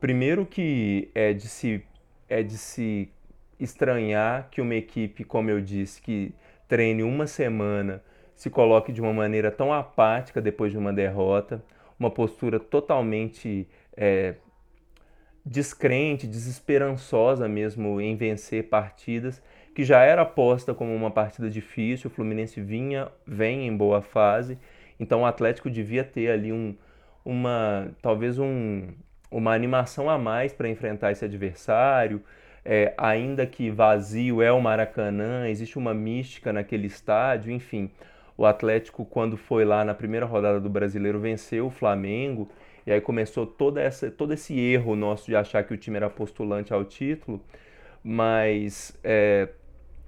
primeiro 0.00 0.44
que 0.46 1.10
é 1.14 1.32
de 1.32 1.48
se 1.48 1.84
é 2.28 2.42
de 2.42 2.56
se 2.56 3.10
estranhar 3.58 4.48
que 4.50 4.60
uma 4.60 4.74
equipe, 4.74 5.24
como 5.24 5.50
eu 5.50 5.60
disse, 5.60 6.00
que 6.00 6.34
treine 6.68 7.02
uma 7.02 7.26
semana, 7.26 8.02
se 8.34 8.50
coloque 8.50 8.92
de 8.92 9.00
uma 9.00 9.12
maneira 9.12 9.50
tão 9.50 9.72
apática 9.72 10.40
depois 10.40 10.72
de 10.72 10.78
uma 10.78 10.92
derrota, 10.92 11.64
uma 11.98 12.10
postura 12.10 12.58
totalmente 12.58 13.68
é, 13.96 14.34
descrente, 15.44 16.26
desesperançosa 16.26 17.48
mesmo 17.48 18.00
em 18.00 18.16
vencer 18.16 18.68
partidas 18.68 19.42
que 19.74 19.84
já 19.84 20.02
era 20.02 20.24
posta 20.24 20.72
como 20.72 20.94
uma 20.94 21.10
partida 21.10 21.50
difícil, 21.50 22.08
o 22.08 22.14
Fluminense 22.14 22.60
vinha, 22.60 23.08
vem 23.26 23.66
em 23.66 23.76
boa 23.76 24.00
fase, 24.00 24.56
então 25.00 25.22
o 25.22 25.26
Atlético 25.26 25.68
devia 25.68 26.04
ter 26.04 26.30
ali 26.30 26.52
um, 26.52 26.76
uma, 27.24 27.90
talvez 28.00 28.38
um, 28.38 28.86
uma 29.30 29.52
animação 29.52 30.08
a 30.08 30.16
mais 30.16 30.52
para 30.52 30.68
enfrentar 30.68 31.10
esse 31.10 31.24
adversário, 31.24 32.22
é, 32.64 32.94
ainda 32.96 33.46
que 33.46 33.70
vazio 33.70 34.40
é 34.40 34.50
o 34.50 34.60
Maracanã, 34.60 35.48
existe 35.48 35.78
uma 35.78 35.92
mística 35.92 36.52
naquele 36.52 36.86
estádio, 36.86 37.52
enfim. 37.52 37.90
O 38.36 38.46
Atlético, 38.46 39.04
quando 39.04 39.36
foi 39.36 39.64
lá 39.64 39.84
na 39.84 39.94
primeira 39.94 40.24
rodada 40.24 40.58
do 40.58 40.70
Brasileiro, 40.70 41.20
venceu 41.20 41.66
o 41.66 41.70
Flamengo, 41.70 42.48
e 42.86 42.92
aí 42.92 43.00
começou 43.00 43.46
toda 43.46 43.80
essa, 43.80 44.10
todo 44.10 44.32
esse 44.32 44.58
erro 44.58 44.96
nosso 44.96 45.26
de 45.26 45.36
achar 45.36 45.62
que 45.64 45.74
o 45.74 45.76
time 45.76 45.96
era 45.96 46.08
postulante 46.08 46.72
ao 46.72 46.84
título, 46.84 47.40
mas 48.02 48.98
é, 49.04 49.48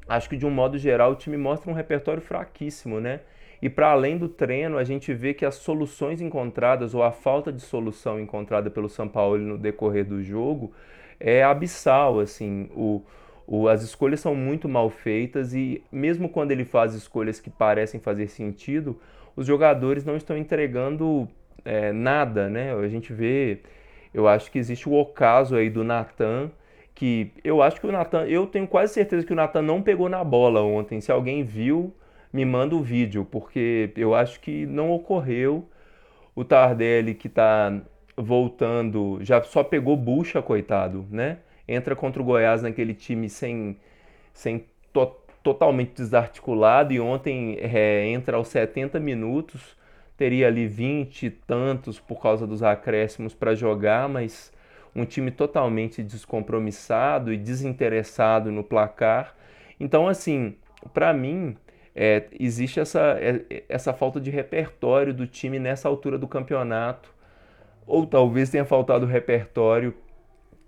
acho 0.08 0.28
que 0.28 0.36
de 0.36 0.46
um 0.46 0.50
modo 0.50 0.78
geral 0.78 1.12
o 1.12 1.16
time 1.16 1.36
mostra 1.36 1.70
um 1.70 1.74
repertório 1.74 2.22
fraquíssimo, 2.22 3.00
né? 3.00 3.20
E 3.60 3.70
para 3.70 3.90
além 3.90 4.18
do 4.18 4.28
treino, 4.28 4.76
a 4.76 4.84
gente 4.84 5.14
vê 5.14 5.32
que 5.32 5.44
as 5.44 5.54
soluções 5.54 6.20
encontradas 6.20 6.94
ou 6.94 7.02
a 7.02 7.10
falta 7.10 7.50
de 7.50 7.62
solução 7.62 8.20
encontrada 8.20 8.70
pelo 8.70 8.88
São 8.88 9.08
Paulo 9.08 9.38
no 9.38 9.56
decorrer 9.56 10.04
do 10.04 10.22
jogo 10.22 10.74
é 11.18 11.42
abissal, 11.42 12.20
assim, 12.20 12.68
o, 12.74 13.02
o, 13.46 13.68
as 13.68 13.82
escolhas 13.82 14.20
são 14.20 14.34
muito 14.34 14.68
mal 14.68 14.90
feitas 14.90 15.54
e 15.54 15.82
mesmo 15.90 16.28
quando 16.28 16.52
ele 16.52 16.64
faz 16.64 16.94
escolhas 16.94 17.40
que 17.40 17.50
parecem 17.50 18.00
fazer 18.00 18.28
sentido, 18.28 18.98
os 19.34 19.46
jogadores 19.46 20.04
não 20.04 20.16
estão 20.16 20.36
entregando 20.36 21.28
é, 21.64 21.92
nada, 21.92 22.48
né? 22.48 22.74
A 22.74 22.88
gente 22.88 23.12
vê, 23.12 23.60
eu 24.14 24.26
acho 24.26 24.50
que 24.50 24.58
existe 24.58 24.88
o 24.88 24.94
ocaso 24.94 25.56
aí 25.56 25.68
do 25.68 25.84
Natan, 25.84 26.50
que 26.94 27.30
eu 27.44 27.62
acho 27.62 27.80
que 27.80 27.86
o 27.86 27.92
Natan, 27.92 28.24
eu 28.26 28.46
tenho 28.46 28.66
quase 28.66 28.94
certeza 28.94 29.26
que 29.26 29.32
o 29.32 29.36
Natan 29.36 29.62
não 29.62 29.82
pegou 29.82 30.08
na 30.08 30.24
bola 30.24 30.62
ontem. 30.62 31.00
Se 31.00 31.12
alguém 31.12 31.44
viu, 31.44 31.94
me 32.32 32.44
manda 32.44 32.74
o 32.74 32.82
vídeo, 32.82 33.26
porque 33.30 33.92
eu 33.96 34.14
acho 34.14 34.40
que 34.40 34.66
não 34.66 34.90
ocorreu. 34.90 35.68
O 36.34 36.44
Tardelli 36.44 37.14
que 37.14 37.28
está 37.28 37.72
voltando, 38.16 39.18
já 39.22 39.42
só 39.42 39.62
pegou 39.62 39.96
bucha, 39.96 40.40
coitado, 40.40 41.06
né? 41.10 41.38
Entra 41.68 41.94
contra 41.94 42.22
o 42.22 42.24
Goiás 42.24 42.62
naquele 42.62 42.94
time 42.94 43.28
sem, 43.28 43.76
sem 44.32 44.64
to 44.92 45.12
totalmente 45.42 45.94
desarticulado 45.94 46.92
e 46.92 46.98
ontem 46.98 47.56
é, 47.60 48.04
entra 48.08 48.36
aos 48.36 48.48
70 48.48 48.98
minutos, 48.98 49.76
teria 50.16 50.48
ali 50.48 50.66
20 50.66 51.26
e 51.26 51.30
tantos 51.30 52.00
por 52.00 52.20
causa 52.20 52.48
dos 52.48 52.64
acréscimos 52.64 53.32
para 53.32 53.54
jogar, 53.54 54.08
mas 54.08 54.52
um 54.92 55.04
time 55.04 55.30
totalmente 55.30 56.02
descompromissado 56.02 57.32
e 57.32 57.36
desinteressado 57.36 58.50
no 58.50 58.64
placar. 58.64 59.36
Então, 59.78 60.08
assim, 60.08 60.56
para 60.92 61.12
mim, 61.12 61.56
é, 61.94 62.24
existe 62.40 62.80
essa, 62.80 63.16
é, 63.20 63.62
essa 63.68 63.92
falta 63.92 64.20
de 64.20 64.30
repertório 64.30 65.14
do 65.14 65.26
time 65.26 65.58
nessa 65.58 65.88
altura 65.88 66.18
do 66.18 66.26
campeonato, 66.26 67.14
ou 67.86 68.06
talvez 68.06 68.50
tenha 68.50 68.64
faltado 68.64 69.06
repertório 69.06 69.94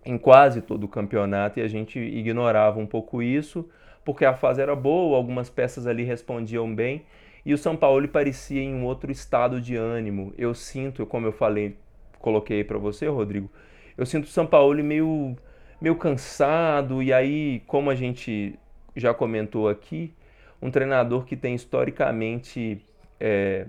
em 0.04 0.16
quase 0.16 0.62
todo 0.62 0.84
o 0.84 0.88
campeonato 0.88 1.58
e 1.58 1.62
a 1.62 1.68
gente 1.68 1.98
ignorava 1.98 2.78
um 2.78 2.86
pouco 2.86 3.22
isso, 3.22 3.68
porque 4.04 4.24
a 4.24 4.34
fase 4.34 4.62
era 4.62 4.74
boa, 4.74 5.16
algumas 5.16 5.50
peças 5.50 5.86
ali 5.86 6.04
respondiam 6.04 6.72
bem 6.74 7.04
e 7.44 7.52
o 7.52 7.58
São 7.58 7.76
Paulo 7.76 8.06
parecia 8.08 8.62
em 8.62 8.74
um 8.74 8.84
outro 8.84 9.10
estado 9.10 9.60
de 9.60 9.76
ânimo. 9.76 10.32
Eu 10.38 10.54
sinto, 10.54 11.04
como 11.04 11.26
eu 11.26 11.32
falei, 11.32 11.76
coloquei 12.18 12.64
para 12.64 12.78
você, 12.78 13.06
Rodrigo, 13.06 13.50
eu 13.96 14.06
sinto 14.06 14.24
o 14.24 14.28
São 14.28 14.46
Paulo 14.46 14.82
meio, 14.82 15.36
meio 15.80 15.96
cansado 15.96 17.02
e 17.02 17.12
aí, 17.12 17.62
como 17.66 17.90
a 17.90 17.94
gente 17.94 18.58
já 18.96 19.12
comentou 19.12 19.68
aqui, 19.68 20.14
um 20.60 20.70
treinador 20.70 21.24
que 21.24 21.36
tem 21.36 21.54
historicamente 21.54 22.84
é, 23.20 23.66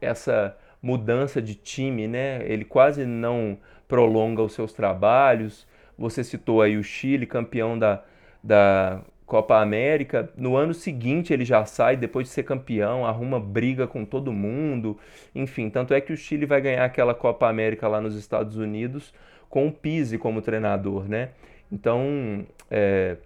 essa 0.00 0.56
mudança 0.82 1.40
de 1.40 1.54
time, 1.54 2.08
né? 2.08 2.42
Ele 2.44 2.64
quase 2.64 3.04
não 3.04 3.58
prolonga 3.86 4.42
os 4.42 4.52
seus 4.52 4.72
trabalhos. 4.72 5.66
Você 5.98 6.24
citou 6.24 6.62
aí 6.62 6.76
o 6.76 6.82
Chile, 6.82 7.26
campeão 7.26 7.78
da, 7.78 8.02
da 8.42 9.02
Copa 9.26 9.60
América. 9.60 10.30
No 10.36 10.56
ano 10.56 10.72
seguinte 10.74 11.32
ele 11.32 11.44
já 11.44 11.64
sai, 11.64 11.96
depois 11.96 12.26
de 12.26 12.32
ser 12.32 12.42
campeão, 12.42 13.06
arruma 13.06 13.38
briga 13.38 13.86
com 13.86 14.04
todo 14.04 14.32
mundo. 14.32 14.98
Enfim, 15.34 15.68
tanto 15.70 15.94
é 15.94 16.00
que 16.00 16.12
o 16.12 16.16
Chile 16.16 16.46
vai 16.46 16.60
ganhar 16.60 16.84
aquela 16.84 17.14
Copa 17.14 17.48
América 17.48 17.86
lá 17.86 18.00
nos 18.00 18.16
Estados 18.16 18.56
Unidos 18.56 19.12
com 19.48 19.66
o 19.66 19.72
Pise 19.72 20.16
como 20.16 20.40
treinador, 20.40 21.08
né? 21.08 21.30
Então, 21.70 22.46
é, 22.70 23.16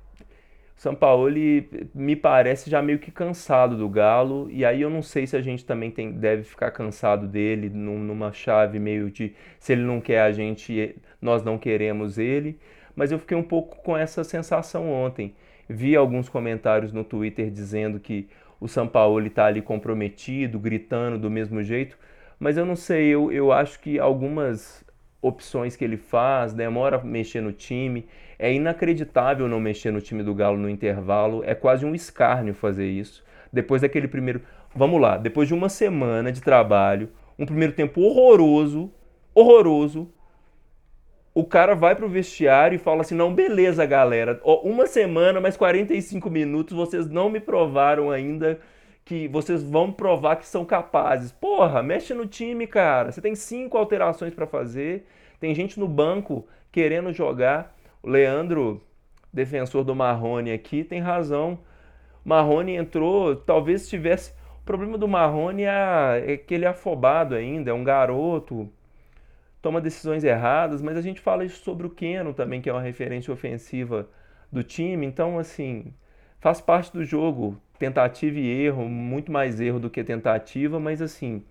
são 0.84 0.94
Paulo 0.94 1.30
me 1.94 2.14
parece 2.14 2.68
já 2.68 2.82
meio 2.82 2.98
que 2.98 3.10
cansado 3.10 3.74
do 3.74 3.88
Galo, 3.88 4.50
e 4.50 4.66
aí 4.66 4.82
eu 4.82 4.90
não 4.90 5.00
sei 5.00 5.26
se 5.26 5.34
a 5.34 5.40
gente 5.40 5.64
também 5.64 5.90
tem, 5.90 6.12
deve 6.12 6.42
ficar 6.42 6.70
cansado 6.72 7.26
dele 7.26 7.70
numa 7.70 8.34
chave 8.34 8.78
meio 8.78 9.10
de 9.10 9.32
se 9.58 9.72
ele 9.72 9.80
não 9.80 9.98
quer 9.98 10.20
a 10.20 10.30
gente, 10.30 10.94
nós 11.22 11.42
não 11.42 11.56
queremos 11.56 12.18
ele, 12.18 12.58
mas 12.94 13.10
eu 13.10 13.18
fiquei 13.18 13.34
um 13.34 13.42
pouco 13.42 13.82
com 13.82 13.96
essa 13.96 14.22
sensação 14.22 14.92
ontem. 14.92 15.34
Vi 15.66 15.96
alguns 15.96 16.28
comentários 16.28 16.92
no 16.92 17.02
Twitter 17.02 17.50
dizendo 17.50 17.98
que 17.98 18.28
o 18.60 18.68
São 18.68 18.86
Paulo 18.86 19.26
está 19.26 19.46
ali 19.46 19.62
comprometido, 19.62 20.58
gritando 20.58 21.18
do 21.18 21.30
mesmo 21.30 21.62
jeito, 21.62 21.96
mas 22.38 22.58
eu 22.58 22.66
não 22.66 22.76
sei, 22.76 23.06
eu, 23.06 23.32
eu 23.32 23.50
acho 23.50 23.80
que 23.80 23.98
algumas 23.98 24.83
opções 25.26 25.74
que 25.74 25.84
ele 25.84 25.96
faz, 25.96 26.52
demora 26.52 26.96
a 26.96 27.04
mexer 27.04 27.40
no 27.40 27.52
time. 27.52 28.06
É 28.38 28.52
inacreditável 28.52 29.48
não 29.48 29.58
mexer 29.58 29.90
no 29.90 30.00
time 30.00 30.22
do 30.22 30.34
Galo 30.34 30.58
no 30.58 30.68
intervalo, 30.68 31.42
é 31.44 31.54
quase 31.54 31.86
um 31.86 31.94
escárnio 31.94 32.54
fazer 32.54 32.86
isso. 32.86 33.24
Depois 33.52 33.82
daquele 33.82 34.08
primeiro. 34.08 34.42
Vamos 34.74 35.00
lá, 35.00 35.16
depois 35.16 35.46
de 35.46 35.54
uma 35.54 35.68
semana 35.68 36.32
de 36.32 36.42
trabalho, 36.42 37.08
um 37.38 37.46
primeiro 37.46 37.72
tempo 37.72 38.00
horroroso, 38.00 38.90
horroroso, 39.32 40.12
o 41.32 41.44
cara 41.44 41.74
vai 41.74 41.96
pro 41.96 42.08
vestiário 42.08 42.76
e 42.76 42.78
fala 42.78 43.02
assim: 43.02 43.14
não, 43.14 43.34
beleza, 43.34 43.84
galera, 43.86 44.40
uma 44.44 44.86
semana, 44.86 45.40
mais 45.40 45.56
45 45.56 46.28
minutos, 46.30 46.76
vocês 46.76 47.08
não 47.08 47.30
me 47.30 47.40
provaram 47.40 48.10
ainda 48.10 48.60
que 49.04 49.28
vocês 49.28 49.62
vão 49.62 49.92
provar 49.92 50.36
que 50.36 50.46
são 50.46 50.64
capazes. 50.64 51.30
Porra, 51.30 51.82
mexe 51.82 52.14
no 52.14 52.26
time, 52.26 52.66
cara. 52.66 53.12
Você 53.12 53.20
tem 53.20 53.34
cinco 53.34 53.76
alterações 53.76 54.32
para 54.32 54.46
fazer. 54.46 55.06
Tem 55.38 55.54
gente 55.54 55.78
no 55.78 55.86
banco 55.86 56.46
querendo 56.72 57.12
jogar. 57.12 57.76
O 58.02 58.08
Leandro, 58.08 58.82
defensor 59.32 59.84
do 59.84 59.94
Marrone 59.94 60.52
aqui, 60.52 60.82
tem 60.82 61.00
razão. 61.00 61.58
Marrone 62.24 62.74
entrou, 62.74 63.36
talvez 63.36 63.88
tivesse. 63.88 64.32
O 64.62 64.64
problema 64.64 64.96
do 64.96 65.06
Marrone 65.06 65.64
é, 65.64 66.24
é 66.32 66.36
que 66.38 66.54
ele 66.54 66.64
é 66.64 66.68
afobado 66.68 67.34
ainda, 67.34 67.70
é 67.70 67.74
um 67.74 67.84
garoto, 67.84 68.72
toma 69.60 69.78
decisões 69.78 70.24
erradas, 70.24 70.80
mas 70.80 70.96
a 70.96 71.02
gente 71.02 71.20
fala 71.20 71.44
isso 71.44 71.62
sobre 71.62 71.86
o 71.86 71.90
Keno 71.90 72.32
também, 72.32 72.62
que 72.62 72.70
é 72.70 72.72
uma 72.72 72.80
referência 72.80 73.32
ofensiva 73.32 74.08
do 74.50 74.62
time. 74.62 75.04
Então, 75.04 75.38
assim, 75.38 75.92
faz 76.40 76.62
parte 76.62 76.90
do 76.92 77.04
jogo 77.04 77.60
tentativa 77.78 78.38
e 78.38 78.48
erro, 78.48 78.88
muito 78.88 79.30
mais 79.32 79.60
erro 79.60 79.78
do 79.80 79.90
que 79.90 80.02
tentativa, 80.04 80.78
mas 80.80 81.02
assim, 81.02 81.42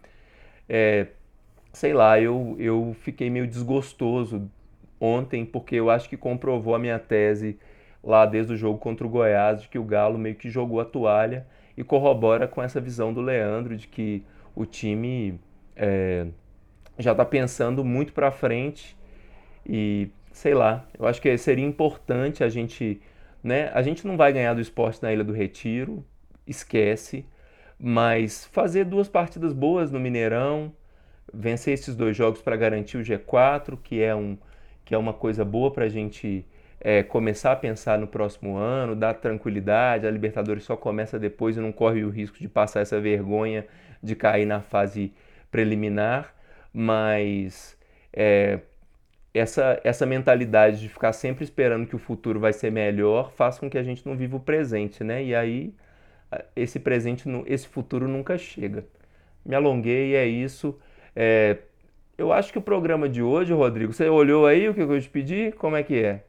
é, 0.69 1.07
sei 1.73 1.93
lá, 1.93 2.19
eu, 2.19 2.55
eu 2.59 2.95
fiquei 3.01 3.29
meio 3.29 3.47
desgostoso 3.47 4.49
ontem, 4.99 5.45
porque 5.45 5.75
eu 5.75 5.89
acho 5.89 6.09
que 6.09 6.17
comprovou 6.17 6.75
a 6.75 6.79
minha 6.79 6.99
tese 6.99 7.57
lá 8.03 8.25
desde 8.25 8.53
o 8.53 8.57
jogo 8.57 8.77
contra 8.79 9.05
o 9.05 9.09
Goiás, 9.09 9.61
de 9.61 9.69
que 9.69 9.79
o 9.79 9.83
Galo 9.83 10.17
meio 10.17 10.35
que 10.35 10.49
jogou 10.49 10.79
a 10.79 10.85
toalha 10.85 11.45
e 11.77 11.83
corrobora 11.83 12.47
com 12.47 12.61
essa 12.61 12.79
visão 12.79 13.13
do 13.13 13.21
Leandro 13.21 13.75
de 13.75 13.87
que 13.87 14.23
o 14.55 14.65
time 14.65 15.39
é, 15.75 16.27
já 16.97 17.11
está 17.11 17.25
pensando 17.25 17.83
muito 17.83 18.13
para 18.13 18.31
frente 18.31 18.95
e 19.65 20.09
sei 20.31 20.53
lá, 20.53 20.85
eu 20.97 21.05
acho 21.05 21.21
que 21.21 21.37
seria 21.37 21.65
importante 21.65 22.43
a 22.43 22.49
gente, 22.49 23.01
né? 23.43 23.69
A 23.73 23.81
gente 23.81 24.05
não 24.05 24.17
vai 24.17 24.33
ganhar 24.33 24.53
do 24.53 24.61
esporte 24.61 25.01
na 25.01 25.13
Ilha 25.13 25.23
do 25.23 25.31
Retiro, 25.31 26.03
esquece. 26.47 27.25
Mas 27.79 28.45
fazer 28.45 28.85
duas 28.85 29.07
partidas 29.07 29.51
boas 29.53 29.91
no 29.91 29.99
Mineirão, 29.99 30.71
vencer 31.33 31.73
esses 31.73 31.95
dois 31.95 32.15
jogos 32.15 32.41
para 32.41 32.55
garantir 32.55 32.97
o 32.97 33.01
G4, 33.01 33.77
que 33.83 34.01
é, 34.01 34.15
um, 34.15 34.37
que 34.85 34.95
é 34.95 34.97
uma 34.97 35.13
coisa 35.13 35.43
boa 35.43 35.71
para 35.71 35.85
a 35.85 35.89
gente 35.89 36.45
é, 36.79 37.01
começar 37.01 37.51
a 37.53 37.55
pensar 37.55 37.97
no 37.97 38.07
próximo 38.07 38.55
ano, 38.55 38.95
dar 38.95 39.15
tranquilidade. 39.15 40.05
A 40.05 40.11
Libertadores 40.11 40.63
só 40.63 40.75
começa 40.75 41.17
depois 41.17 41.57
e 41.57 41.59
não 41.59 41.71
corre 41.71 42.03
o 42.03 42.09
risco 42.09 42.37
de 42.37 42.47
passar 42.47 42.81
essa 42.81 42.99
vergonha 42.99 43.65
de 44.01 44.15
cair 44.15 44.45
na 44.45 44.61
fase 44.61 45.13
preliminar. 45.49 46.33
Mas 46.73 47.77
é, 48.11 48.59
essa, 49.33 49.79
essa 49.83 50.05
mentalidade 50.05 50.79
de 50.79 50.89
ficar 50.89 51.13
sempre 51.13 51.43
esperando 51.43 51.87
que 51.87 51.95
o 51.95 51.99
futuro 51.99 52.39
vai 52.39 52.53
ser 52.53 52.71
melhor 52.71 53.31
faz 53.31 53.57
com 53.57 53.69
que 53.69 53.77
a 53.77 53.83
gente 53.83 54.05
não 54.05 54.15
viva 54.15 54.37
o 54.37 54.39
presente, 54.39 55.03
né? 55.03 55.23
E 55.23 55.33
aí 55.33 55.73
esse 56.55 56.79
presente, 56.79 57.23
esse 57.45 57.67
futuro 57.67 58.07
nunca 58.07 58.37
chega. 58.37 58.85
Me 59.45 59.55
alonguei, 59.55 60.15
é 60.15 60.25
isso. 60.25 60.77
É, 61.15 61.57
eu 62.17 62.31
acho 62.31 62.51
que 62.51 62.59
o 62.59 62.61
programa 62.61 63.09
de 63.09 63.21
hoje, 63.21 63.53
Rodrigo, 63.53 63.91
você 63.91 64.07
olhou 64.07 64.45
aí 64.45 64.69
o 64.69 64.73
que 64.73 64.81
eu 64.81 65.01
te 65.01 65.09
pedi? 65.09 65.51
Como 65.53 65.75
é 65.75 65.83
que 65.83 65.95
é? 65.95 66.23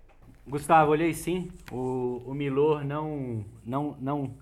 Gustavo, 0.47 0.91
olhei 0.91 1.13
sim. 1.13 1.51
O, 1.71 2.23
o 2.27 2.35
Milor 2.35 2.85
não, 2.85 3.45
não, 3.65 3.97
não 4.01 4.35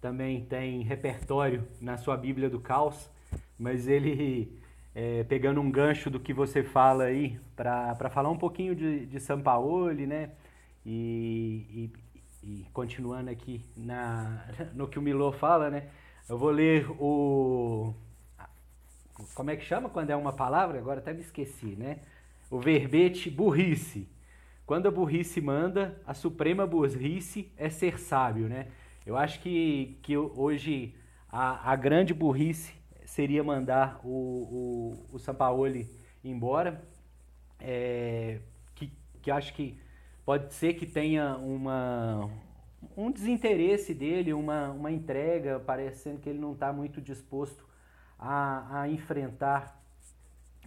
também 0.00 0.44
tem 0.44 0.82
repertório 0.82 1.66
na 1.80 1.96
sua 1.96 2.16
Bíblia 2.16 2.48
do 2.48 2.60
Caos, 2.60 3.10
mas 3.58 3.88
ele, 3.88 4.52
é, 4.94 5.24
pegando 5.24 5.60
um 5.60 5.70
gancho 5.70 6.10
do 6.10 6.20
que 6.20 6.32
você 6.32 6.62
fala 6.62 7.04
aí, 7.04 7.38
para 7.56 8.10
falar 8.10 8.30
um 8.30 8.38
pouquinho 8.38 8.74
de, 8.74 9.06
de 9.06 9.20
Sampaoli, 9.20 10.06
né? 10.06 10.30
E, 10.86 11.66
e, 11.70 11.90
e 12.42 12.66
continuando 12.72 13.30
aqui 13.30 13.64
na, 13.76 14.44
no 14.74 14.88
que 14.88 14.98
o 14.98 15.02
Milô 15.02 15.32
fala, 15.32 15.70
né? 15.70 15.88
Eu 16.28 16.38
vou 16.38 16.50
ler 16.50 16.88
o. 17.00 17.94
Como 19.34 19.50
é 19.50 19.56
que 19.56 19.64
chama 19.64 19.88
quando 19.88 20.10
é 20.10 20.16
uma 20.16 20.32
palavra? 20.32 20.78
Agora 20.78 21.00
até 21.00 21.12
me 21.12 21.20
esqueci, 21.20 21.74
né? 21.76 21.98
O 22.50 22.60
verbete 22.60 23.30
burrice. 23.30 24.08
Quando 24.64 24.86
a 24.86 24.90
burrice 24.90 25.40
manda, 25.40 26.00
a 26.06 26.14
suprema 26.14 26.66
burrice 26.66 27.50
é 27.56 27.70
ser 27.70 27.98
sábio, 27.98 28.48
né? 28.48 28.68
Eu 29.04 29.16
acho 29.16 29.40
que, 29.40 29.98
que 30.02 30.16
hoje 30.16 30.94
a, 31.30 31.72
a 31.72 31.74
grande 31.74 32.12
burrice 32.12 32.74
seria 33.06 33.42
mandar 33.42 33.98
o, 34.04 35.00
o, 35.10 35.16
o 35.16 35.18
Sampaoli 35.18 35.88
embora. 36.22 36.82
É, 37.58 38.38
que, 38.74 38.92
que 39.22 39.30
acho 39.30 39.54
que 39.54 39.78
pode 40.28 40.52
ser 40.52 40.74
que 40.74 40.84
tenha 40.84 41.38
uma, 41.38 42.30
um 42.94 43.10
desinteresse 43.10 43.94
dele, 43.94 44.34
uma, 44.34 44.68
uma 44.72 44.92
entrega, 44.92 45.58
parecendo 45.58 46.20
que 46.20 46.28
ele 46.28 46.38
não 46.38 46.52
está 46.52 46.70
muito 46.70 47.00
disposto 47.00 47.66
a, 48.18 48.82
a 48.82 48.88
enfrentar 48.90 49.82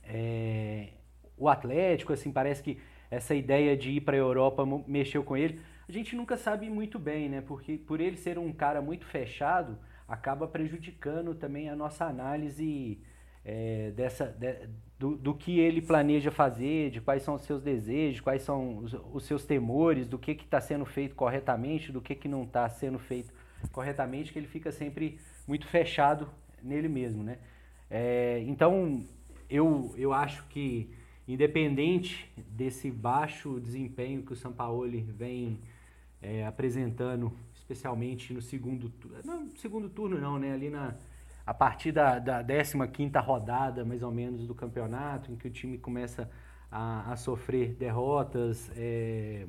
é, 0.04 0.94
o 1.38 1.48
Atlético, 1.48 2.12
assim, 2.12 2.32
parece 2.32 2.64
que 2.64 2.82
essa 3.12 3.36
ideia 3.36 3.78
de 3.78 3.92
ir 3.92 4.02
para 4.02 4.16
a 4.16 4.20
Europa 4.20 4.66
mexeu 4.88 5.24
com 5.24 5.38
ele. 5.38 5.62
A 5.88 5.92
gente 5.92 6.16
nunca 6.16 6.38
sabe 6.38 6.68
muito 6.68 6.98
bem, 6.98 7.30
né? 7.30 7.42
Porque 7.42 7.78
por 7.78 8.02
ele 8.02 8.18
ser 8.18 8.40
um 8.40 8.52
cara 8.52 8.82
muito 8.82 9.06
fechado, 9.06 9.78
acaba 10.08 10.48
prejudicando 10.48 11.36
também 11.36 11.70
a 11.70 11.76
nossa 11.76 12.06
análise 12.06 13.00
é, 13.44 13.92
dessa, 13.92 14.26
de, 14.28 14.68
do, 15.00 15.16
do 15.16 15.34
que 15.34 15.60
ele 15.60 15.82
planeja 15.82 16.32
fazer, 16.32 16.92
de 16.92 17.02
quais 17.02 17.24
são 17.24 17.36
os 17.36 17.42
seus 17.42 17.62
desejos, 17.62 18.22
quais 18.22 18.44
são 18.44 18.78
os, 18.78 18.94
os 18.94 19.26
seus 19.26 19.46
temores, 19.46 20.08
do 20.08 20.20
que 20.20 20.32
está 20.32 20.62
sendo 20.62 20.86
feito 20.86 21.16
corretamente, 21.16 21.92
do 21.92 22.02
que, 22.02 22.14
que 22.16 22.28
não 22.28 22.44
está 22.44 22.70
sendo 22.70 23.00
feito 23.00 23.34
corretamente, 23.72 24.32
que 24.32 24.40
ele 24.40 24.48
fica 24.48 24.72
sempre 24.72 25.20
muito 25.48 25.68
fechado 25.68 26.30
nele 26.62 26.88
mesmo, 26.88 27.24
né? 27.24 27.40
É, 27.90 28.44
então, 28.48 29.04
eu, 29.50 29.94
eu 29.98 30.14
acho 30.14 30.46
que, 30.48 30.90
independente 31.28 32.32
desse 32.38 32.90
baixo 32.90 33.60
desempenho 33.60 34.24
que 34.24 34.34
o 34.34 34.36
Sampaoli 34.36 35.02
vem 35.02 35.60
é, 36.22 36.46
apresentando, 36.46 37.34
especialmente 37.56 38.34
no 38.34 38.42
segundo 38.42 38.90
turno, 38.90 39.18
não 39.26 39.50
segundo 39.58 39.90
turno 39.90 40.20
não, 40.22 40.38
né? 40.38 40.54
Ali 40.54 40.70
na, 40.70 40.96
a 41.52 41.54
partir 41.54 41.92
da, 41.92 42.18
da 42.18 42.42
15 42.42 43.18
rodada, 43.18 43.84
mais 43.84 44.02
ou 44.02 44.10
menos, 44.10 44.48
do 44.48 44.56
campeonato, 44.56 45.30
em 45.30 45.36
que 45.36 45.50
o 45.50 45.52
time 45.52 45.78
começa 45.78 46.32
a, 46.72 47.12
a 47.12 47.18
sofrer 47.18 47.74
derrotas 47.74 48.72
é, 48.74 49.46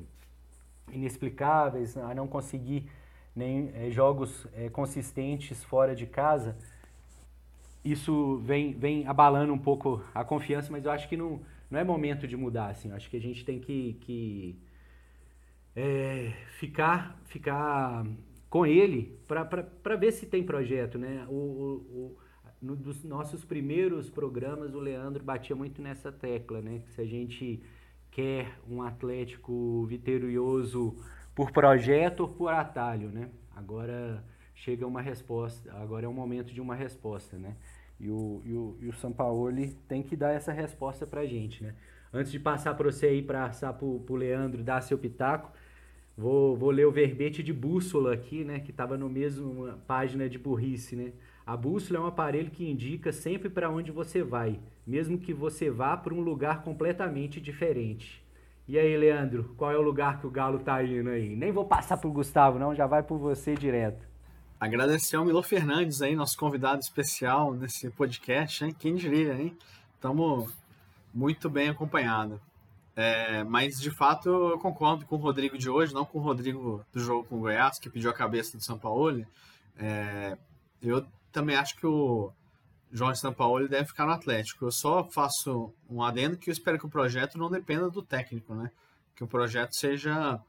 inexplicáveis, 0.91 1.95
a 1.95 2.13
não 2.13 2.27
conseguir 2.27 2.91
nem 3.33 3.71
é, 3.73 3.89
jogos 3.89 4.45
é, 4.53 4.67
consistentes 4.67 5.63
fora 5.63 5.95
de 5.95 6.05
casa, 6.05 6.57
isso 7.85 8.37
vem, 8.39 8.73
vem 8.73 9.07
abalando 9.07 9.53
um 9.53 9.57
pouco 9.57 10.03
a 10.13 10.25
confiança, 10.25 10.69
mas 10.73 10.83
eu 10.83 10.91
acho 10.91 11.07
que 11.07 11.15
não, 11.15 11.39
não 11.71 11.79
é 11.79 11.85
momento 11.85 12.27
de 12.27 12.35
mudar, 12.35 12.71
assim, 12.71 12.89
eu 12.89 12.97
acho 12.97 13.09
que 13.09 13.15
a 13.15 13.21
gente 13.21 13.45
tem 13.45 13.61
que, 13.61 13.93
que 14.01 14.59
é, 15.73 16.33
ficar, 16.59 17.17
ficar 17.27 18.05
com 18.53 18.67
ele 18.67 19.19
para 19.27 19.95
ver 19.95 20.11
se 20.11 20.27
tem 20.27 20.43
projeto, 20.43 20.99
né? 20.99 21.25
O, 21.27 21.33
o, 21.33 21.73
o, 21.91 22.17
no, 22.61 22.75
dos 22.75 23.03
nossos 23.03 23.43
primeiros 23.43 24.11
programas, 24.11 24.75
o 24.75 24.79
Leandro 24.79 25.23
batia 25.23 25.55
muito 25.55 25.81
nessa 25.81 26.11
tecla, 26.11 26.61
né? 26.61 26.83
Que 26.85 26.91
se 26.91 27.01
a 27.01 27.05
gente 27.05 27.63
quer 28.11 28.59
um 28.69 28.83
Atlético 28.83 29.83
vitorioso 29.87 30.95
por 31.33 31.51
projeto 31.51 32.19
ou 32.19 32.27
por 32.27 32.53
atalho, 32.53 33.09
né? 33.09 33.31
Agora 33.55 34.23
chega 34.53 34.85
uma 34.85 35.01
resposta, 35.01 35.73
agora 35.73 36.05
é 36.05 36.07
o 36.07 36.13
momento 36.13 36.53
de 36.53 36.61
uma 36.61 36.75
resposta, 36.75 37.39
né? 37.39 37.55
E 37.99 38.07
o, 38.07 38.39
e 38.45 38.53
o, 38.53 38.77
e 38.81 38.87
o 38.87 38.93
Sampaoli 38.93 39.69
tem 39.87 40.03
que 40.03 40.15
dar 40.15 40.29
essa 40.29 40.51
resposta 40.51 41.07
pra 41.07 41.25
gente, 41.25 41.63
né? 41.63 41.73
Antes 42.13 42.31
de 42.31 42.39
passar 42.39 42.75
para 42.75 42.91
você 42.91 43.07
aí, 43.07 43.23
para 43.23 43.47
passar 43.47 43.73
para 43.73 43.83
o 43.87 44.15
Leandro 44.15 44.61
dar 44.61 44.79
seu 44.81 44.99
pitaco, 44.99 45.51
Vou, 46.15 46.55
vou 46.55 46.69
ler 46.69 46.85
o 46.85 46.91
verbete 46.91 47.41
de 47.41 47.51
bússola 47.51 48.13
aqui, 48.13 48.43
né? 48.43 48.59
Que 48.59 48.71
estava 48.71 48.97
no 48.97 49.09
mesmo 49.09 49.67
página 49.87 50.29
de 50.29 50.37
burrice, 50.37 50.95
né? 50.95 51.11
A 51.45 51.57
bússola 51.57 51.99
é 51.99 52.01
um 52.01 52.07
aparelho 52.07 52.51
que 52.51 52.69
indica 52.69 53.11
sempre 53.11 53.49
para 53.49 53.69
onde 53.69 53.91
você 53.91 54.23
vai, 54.23 54.59
mesmo 54.85 55.17
que 55.17 55.33
você 55.33 55.69
vá 55.69 55.97
para 55.97 56.13
um 56.13 56.21
lugar 56.21 56.63
completamente 56.63 57.41
diferente. 57.41 58.23
E 58.65 58.79
aí, 58.79 58.95
Leandro, 58.95 59.53
qual 59.57 59.71
é 59.71 59.77
o 59.77 59.81
lugar 59.81 60.21
que 60.21 60.27
o 60.27 60.31
Galo 60.31 60.59
tá 60.59 60.81
indo 60.81 61.09
aí? 61.09 61.35
Nem 61.35 61.51
vou 61.51 61.65
passar 61.65 61.97
pro 61.97 62.11
Gustavo, 62.11 62.57
não, 62.57 62.73
já 62.73 62.87
vai 62.87 63.03
por 63.03 63.17
você 63.17 63.55
direto. 63.55 64.07
Agradecer 64.57 65.17
ao 65.17 65.25
Milo 65.25 65.43
Fernandes 65.43 66.01
aí, 66.01 66.15
nosso 66.15 66.37
convidado 66.37 66.79
especial 66.79 67.53
nesse 67.53 67.89
podcast, 67.89 68.63
hein? 68.63 68.73
Quem 68.77 68.95
diria, 68.95 69.33
hein? 69.33 69.57
Estamos 69.95 70.53
muito 71.13 71.49
bem 71.49 71.67
acompanhados. 71.67 72.39
É, 72.95 73.43
mas 73.43 73.79
de 73.79 73.89
fato 73.89 74.29
eu 74.29 74.59
concordo 74.59 75.05
com 75.05 75.15
o 75.15 75.19
Rodrigo 75.19 75.57
de 75.57 75.69
hoje, 75.69 75.93
não 75.93 76.05
com 76.05 76.19
o 76.19 76.21
Rodrigo 76.21 76.85
do 76.91 76.99
jogo 76.99 77.27
com 77.27 77.37
o 77.37 77.39
Goiás, 77.39 77.79
que 77.79 77.89
pediu 77.89 78.09
a 78.09 78.13
cabeça 78.13 78.55
do 78.55 78.63
São 78.63 78.77
Paulo. 78.77 79.25
É, 79.77 80.37
eu 80.81 81.05
também 81.31 81.55
acho 81.55 81.75
que 81.75 81.87
o 81.87 82.31
Jorge 82.91 83.19
Sampaoli 83.19 83.67
deve 83.67 83.87
ficar 83.87 84.05
no 84.05 84.11
Atlético. 84.11 84.65
Eu 84.65 84.71
só 84.71 85.03
faço 85.03 85.73
um 85.89 86.03
adendo 86.03 86.37
que 86.37 86.49
eu 86.49 86.53
espero 86.53 86.77
que 86.77 86.85
o 86.85 86.89
projeto 86.89 87.39
não 87.39 87.49
dependa 87.49 87.89
do 87.89 88.03
técnico, 88.03 88.53
né? 88.53 88.71
Que 89.15 89.23
o 89.23 89.27
projeto 89.27 89.73
seja, 89.73 90.39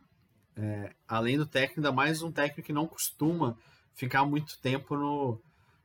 é, 0.54 0.94
além 1.08 1.38
do 1.38 1.46
técnico, 1.46 1.80
ainda 1.80 1.90
mais 1.90 2.22
um 2.22 2.30
técnico 2.30 2.66
que 2.66 2.72
não 2.72 2.86
costuma 2.86 3.56
ficar 3.94 4.26
muito 4.26 4.58
tempo 4.60 4.94
no, 4.94 5.40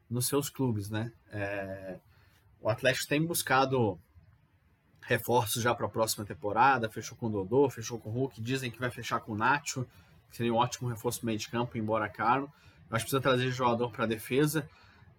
nos 0.09 0.27
seus 0.27 0.49
clubes, 0.49 0.89
né? 0.89 1.13
É, 1.31 1.97
o 2.59 2.69
Atlético 2.69 3.07
tem 3.07 3.25
buscado 3.25 3.97
reforços 5.09 5.63
já 5.63 5.73
para 5.73 5.87
a 5.87 5.89
próxima 5.89 6.23
temporada, 6.23 6.87
fechou 6.87 7.17
com 7.17 7.25
o 7.25 7.29
Dodô, 7.29 7.67
fechou 7.67 7.97
com 7.99 8.09
o 8.09 8.13
Hulk, 8.13 8.39
dizem 8.39 8.69
que 8.69 8.79
vai 8.79 8.91
fechar 8.91 9.19
com 9.19 9.31
o 9.31 9.35
Nacho, 9.35 9.85
que 10.29 10.37
seria 10.37 10.53
um 10.53 10.57
ótimo 10.57 10.87
reforço 10.87 11.25
meio 11.25 11.39
de 11.39 11.49
campo, 11.49 11.77
embora 11.77 12.07
caro. 12.07 12.49
Que 12.83 12.89
precisa 12.91 13.19
trazer 13.19 13.51
jogador 13.51 13.91
para 13.91 14.05
a 14.05 14.07
defesa, 14.07 14.67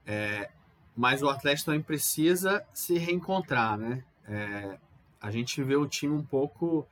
é, 0.05 0.50
mas 0.96 1.22
o 1.22 1.29
Atlético 1.29 1.66
também 1.66 1.83
precisa 1.83 2.64
se 2.72 2.98
reencontrar, 2.98 3.76
né? 3.76 4.03
É, 4.26 4.79
a 5.20 5.31
gente 5.31 5.62
vê 5.62 5.76
o 5.76 5.87
time 5.87 6.14
um 6.14 6.22
pouco 6.22 6.87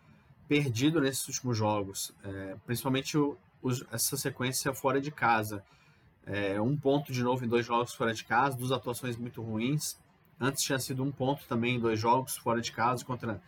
perdido 0.48 1.00
nesses 1.00 1.26
últimos 1.28 1.56
jogos, 1.56 2.12
é, 2.24 2.56
principalmente 2.64 3.18
o, 3.18 3.36
os, 3.62 3.84
essa 3.92 4.16
sequência 4.16 4.72
fora 4.72 5.00
de 5.00 5.10
casa. 5.10 5.64
É, 6.26 6.60
um 6.60 6.76
ponto 6.76 7.12
de 7.12 7.22
novo 7.22 7.44
em 7.44 7.48
dois 7.48 7.64
jogos 7.64 7.94
fora 7.94 8.12
de 8.12 8.24
casa, 8.24 8.56
duas 8.56 8.70
atuações 8.70 9.16
muito 9.16 9.40
ruins. 9.42 9.96
Antes 10.40 10.62
tinha 10.62 10.78
sido 10.78 11.02
um 11.02 11.10
ponto 11.10 11.44
também 11.46 11.76
em 11.76 11.80
dois 11.80 11.98
jogos 11.98 12.36
fora 12.36 12.60
de 12.60 12.70
casa 12.70 13.04
contra 13.04 13.40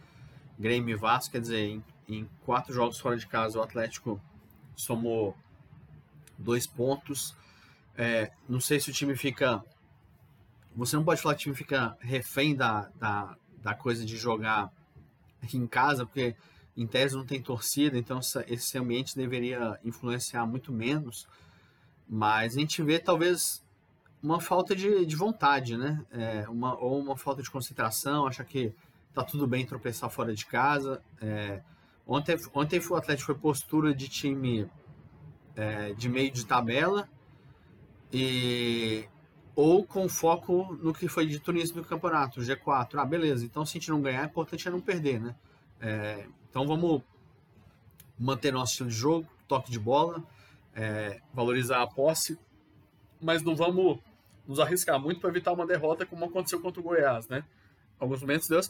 Grêmio 0.59 0.94
e 0.94 0.98
Vasco. 0.98 1.33
Quer 1.33 1.40
dizer, 1.40 1.61
em, 1.61 1.85
em 2.09 2.29
quatro 2.44 2.72
jogos 2.72 2.98
fora 2.98 3.16
de 3.16 3.26
casa 3.26 3.59
o 3.59 3.62
Atlético 3.62 4.20
somou 4.74 5.37
dois 6.37 6.66
pontos. 6.66 7.35
É, 7.96 8.33
não 8.48 8.61
sei 8.61 8.81
se 8.81 8.90
o 8.90 8.92
time 8.92 9.16
fica. 9.16 9.62
Você 10.74 10.96
não 10.96 11.05
pode 11.05 11.20
falar 11.20 11.35
que 11.35 11.40
o 11.40 11.44
time 11.44 11.55
fica 11.55 11.96
refém 12.00 12.55
da, 12.55 12.90
da, 12.98 13.37
da 13.62 13.74
coisa 13.74 14.05
de 14.05 14.16
jogar 14.16 14.72
em 15.53 15.66
casa, 15.66 16.05
porque 16.07 16.35
em 16.76 16.87
tese 16.87 17.16
não 17.16 17.26
tem 17.26 17.42
torcida, 17.42 17.98
então 17.98 18.20
esse 18.46 18.79
ambiente 18.79 19.16
deveria 19.16 19.79
influenciar 19.85 20.46
muito 20.46 20.72
menos. 20.72 21.29
Mas 22.09 22.57
a 22.57 22.61
gente 22.61 22.83
vê 22.83 22.98
talvez 22.98 23.62
uma 24.23 24.41
falta 24.41 24.75
de, 24.75 25.07
de 25.07 25.17
vontade, 25.17 25.77
né? 25.77 26.05
É, 26.11 26.49
uma, 26.49 26.79
ou 26.79 26.99
uma 26.99 27.17
falta 27.17 27.43
de 27.43 27.51
concentração, 27.51 28.27
achar 28.27 28.45
que 28.45 28.73
tá 29.15 29.25
tudo 29.25 29.47
bem 29.47 29.65
tropeçar 29.67 30.11
fora 30.11 30.35
de 30.35 30.47
casa. 30.47 31.03
É, 31.21 31.63
ontem, 32.07 32.37
ontem 32.55 32.81
o 32.81 32.95
Atlético 32.95 33.27
foi 33.27 33.35
postura 33.35 33.95
de 33.95 34.09
time 34.09 34.69
é, 35.57 35.93
de 35.95 36.09
meio 36.09 36.31
de 36.31 36.45
tabela 36.45 37.09
e 38.13 39.09
ou 39.55 39.85
com 39.85 40.09
foco 40.09 40.79
no 40.81 40.93
que 40.93 41.09
foi 41.09 41.27
dito 41.27 41.53
no 41.53 41.63
do 41.63 41.85
campeonato, 41.85 42.41
G4. 42.41 42.99
Ah, 42.99 43.05
beleza. 43.05 43.45
Então, 43.45 43.65
se 43.67 43.77
a 43.77 43.81
gente 43.81 43.91
não 43.91 44.01
ganhar, 44.01 44.23
é 44.23 44.27
importante 44.27 44.67
é 44.67 44.71
não 44.71 44.81
perder, 44.81 45.21
né? 45.21 45.35
É, 45.81 46.27
então, 46.49 46.67
vamos 46.67 47.03
manter 48.19 48.53
nosso 48.53 48.73
estilo 48.73 48.89
de 48.89 48.95
jogo, 48.95 49.29
toque 49.49 49.71
de 49.71 49.79
bola, 49.79 50.23
é, 50.75 51.21
valorizar 51.33 51.83
a 51.83 51.87
posse, 51.87 52.39
mas 53.21 53.43
não 53.43 53.55
vamos 53.55 53.99
nos 54.51 54.59
arriscar 54.59 54.99
muito 54.99 55.21
para 55.21 55.31
evitar 55.31 55.53
uma 55.53 55.65
derrota 55.65 56.05
como 56.05 56.25
aconteceu 56.25 56.61
contra 56.61 56.81
o 56.81 56.83
Goiás, 56.83 57.29
né? 57.29 57.45
Alguns 58.01 58.21
momentos 58.21 58.49
deu, 58.49 58.61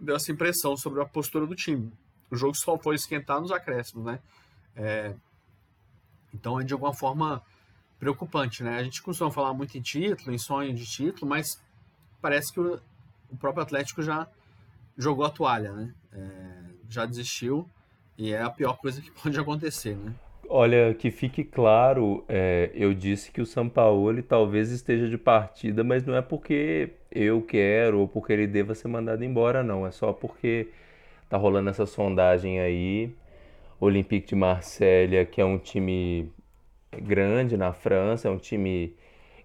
deu 0.00 0.16
essa 0.16 0.32
impressão 0.32 0.78
sobre 0.78 1.02
a 1.02 1.04
postura 1.04 1.46
do 1.46 1.54
time. 1.54 1.92
O 2.30 2.36
jogo 2.36 2.54
só 2.56 2.78
foi 2.78 2.94
esquentar 2.94 3.38
nos 3.38 3.52
acréscimos, 3.52 4.06
né? 4.06 4.18
É, 4.74 5.14
então 6.32 6.58
é 6.58 6.64
de 6.64 6.72
alguma 6.72 6.94
forma 6.94 7.42
preocupante, 7.98 8.64
né? 8.64 8.78
A 8.78 8.82
gente 8.82 9.02
costuma 9.02 9.30
falar 9.30 9.52
muito 9.52 9.76
em 9.76 9.82
título, 9.82 10.32
em 10.32 10.38
sonho 10.38 10.74
de 10.74 10.86
título, 10.86 11.28
mas 11.28 11.62
parece 12.22 12.50
que 12.50 12.58
o, 12.58 12.80
o 13.30 13.36
próprio 13.36 13.62
Atlético 13.62 14.00
já 14.00 14.26
jogou 14.96 15.26
a 15.26 15.30
toalha, 15.30 15.70
né? 15.70 15.94
É, 16.14 16.64
já 16.88 17.04
desistiu 17.04 17.68
e 18.16 18.32
é 18.32 18.40
a 18.40 18.48
pior 18.48 18.78
coisa 18.78 19.02
que 19.02 19.10
pode 19.22 19.38
acontecer, 19.38 19.96
né? 19.96 20.14
Olha, 20.56 20.94
que 20.94 21.10
fique 21.10 21.42
claro, 21.42 22.24
é, 22.28 22.70
eu 22.74 22.94
disse 22.94 23.32
que 23.32 23.40
o 23.40 23.46
Sampaoli 23.46 24.22
talvez 24.22 24.70
esteja 24.70 25.08
de 25.08 25.18
partida, 25.18 25.82
mas 25.82 26.06
não 26.06 26.14
é 26.14 26.22
porque 26.22 26.90
eu 27.10 27.42
quero 27.42 27.98
ou 27.98 28.06
porque 28.06 28.32
ele 28.32 28.46
deva 28.46 28.72
ser 28.72 28.86
mandado 28.86 29.24
embora, 29.24 29.64
não. 29.64 29.84
É 29.84 29.90
só 29.90 30.12
porque 30.12 30.68
tá 31.28 31.36
rolando 31.36 31.70
essa 31.70 31.86
sondagem 31.86 32.60
aí. 32.60 33.10
Olympique 33.80 34.28
de 34.28 34.36
Marselha, 34.36 35.26
que 35.26 35.40
é 35.40 35.44
um 35.44 35.58
time 35.58 36.30
grande 37.02 37.56
na 37.56 37.72
França, 37.72 38.28
é 38.28 38.30
um 38.30 38.38
time 38.38 38.94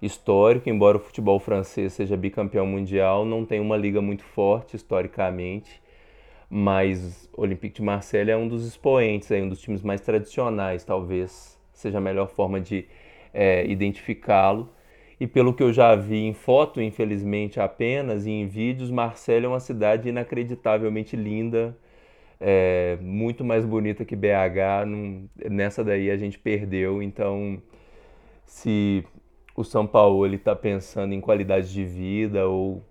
histórico, 0.02 0.70
embora 0.70 0.98
o 0.98 1.00
futebol 1.00 1.40
francês 1.40 1.94
seja 1.94 2.16
bicampeão 2.18 2.68
mundial, 2.68 3.26
não 3.26 3.46
tem 3.46 3.60
uma 3.60 3.78
liga 3.78 4.02
muito 4.02 4.24
forte 4.24 4.76
historicamente 4.76 5.82
mas 6.50 7.30
o 7.34 7.42
Olympique 7.42 7.76
de 7.76 7.82
Marseille 7.82 8.32
é 8.32 8.38
um 8.38 8.48
dos 8.48 8.66
expoentes, 8.66 9.32
aí, 9.32 9.42
um 9.42 9.50
dos 9.50 9.62
times 9.62 9.84
mais 9.84 10.02
tradicionais, 10.02 10.84
talvez 10.84 11.60
seja 11.72 12.00
a 12.00 12.02
melhor 12.02 12.28
forma 12.28 12.60
de 12.60 12.86
é, 13.34 13.66
identificá-lo. 13.68 14.70
E 15.20 15.28
pelo 15.28 15.54
que 15.54 15.62
eu 15.62 15.72
já 15.74 15.96
vi 15.96 16.26
em 16.26 16.34
foto, 16.34 16.82
infelizmente 16.82 17.60
apenas, 17.60 18.26
e 18.26 18.32
em 18.32 18.48
vídeos, 18.48 18.90
Marseille 18.90 19.46
é 19.46 19.50
uma 19.50 19.60
cidade 19.60 20.10
inacreditavelmente 20.10 21.16
linda, 21.16 21.78
é, 22.40 22.98
muito 23.02 23.44
mais 23.44 23.66
bonita 23.66 24.06
que 24.06 24.16
BH. 24.16 24.86
nessa 25.50 25.84
daí 25.84 26.10
a 26.10 26.18
gente 26.18 26.40
perdeu, 26.40 27.04
então 27.04 27.62
se 28.46 29.04
o 29.56 29.64
São 29.64 29.86
Paulo 29.86 30.26
está 30.26 30.56
pensando 30.56 31.14
em 31.14 31.22
qualidade 31.22 31.72
de 31.72 31.84
vida 31.86 32.48
ou 32.48 32.82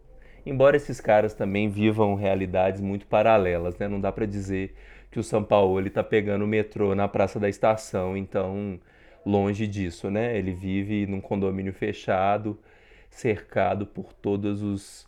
embora 0.48 0.76
esses 0.76 1.00
caras 1.00 1.34
também 1.34 1.68
vivam 1.68 2.14
realidades 2.14 2.80
muito 2.80 3.06
paralelas, 3.06 3.76
né? 3.78 3.88
Não 3.88 4.00
dá 4.00 4.10
para 4.12 4.26
dizer 4.26 4.74
que 5.10 5.18
o 5.18 5.22
São 5.22 5.42
Paulo 5.42 5.86
está 5.86 6.02
pegando 6.02 6.44
o 6.44 6.48
metrô 6.48 6.94
na 6.94 7.08
Praça 7.08 7.40
da 7.40 7.48
Estação, 7.48 8.16
então 8.16 8.78
longe 9.24 9.66
disso, 9.66 10.10
né? 10.10 10.36
Ele 10.36 10.52
vive 10.52 11.06
num 11.06 11.20
condomínio 11.20 11.72
fechado, 11.72 12.58
cercado 13.10 13.86
por 13.86 14.12
todos 14.12 14.62
os 14.62 15.06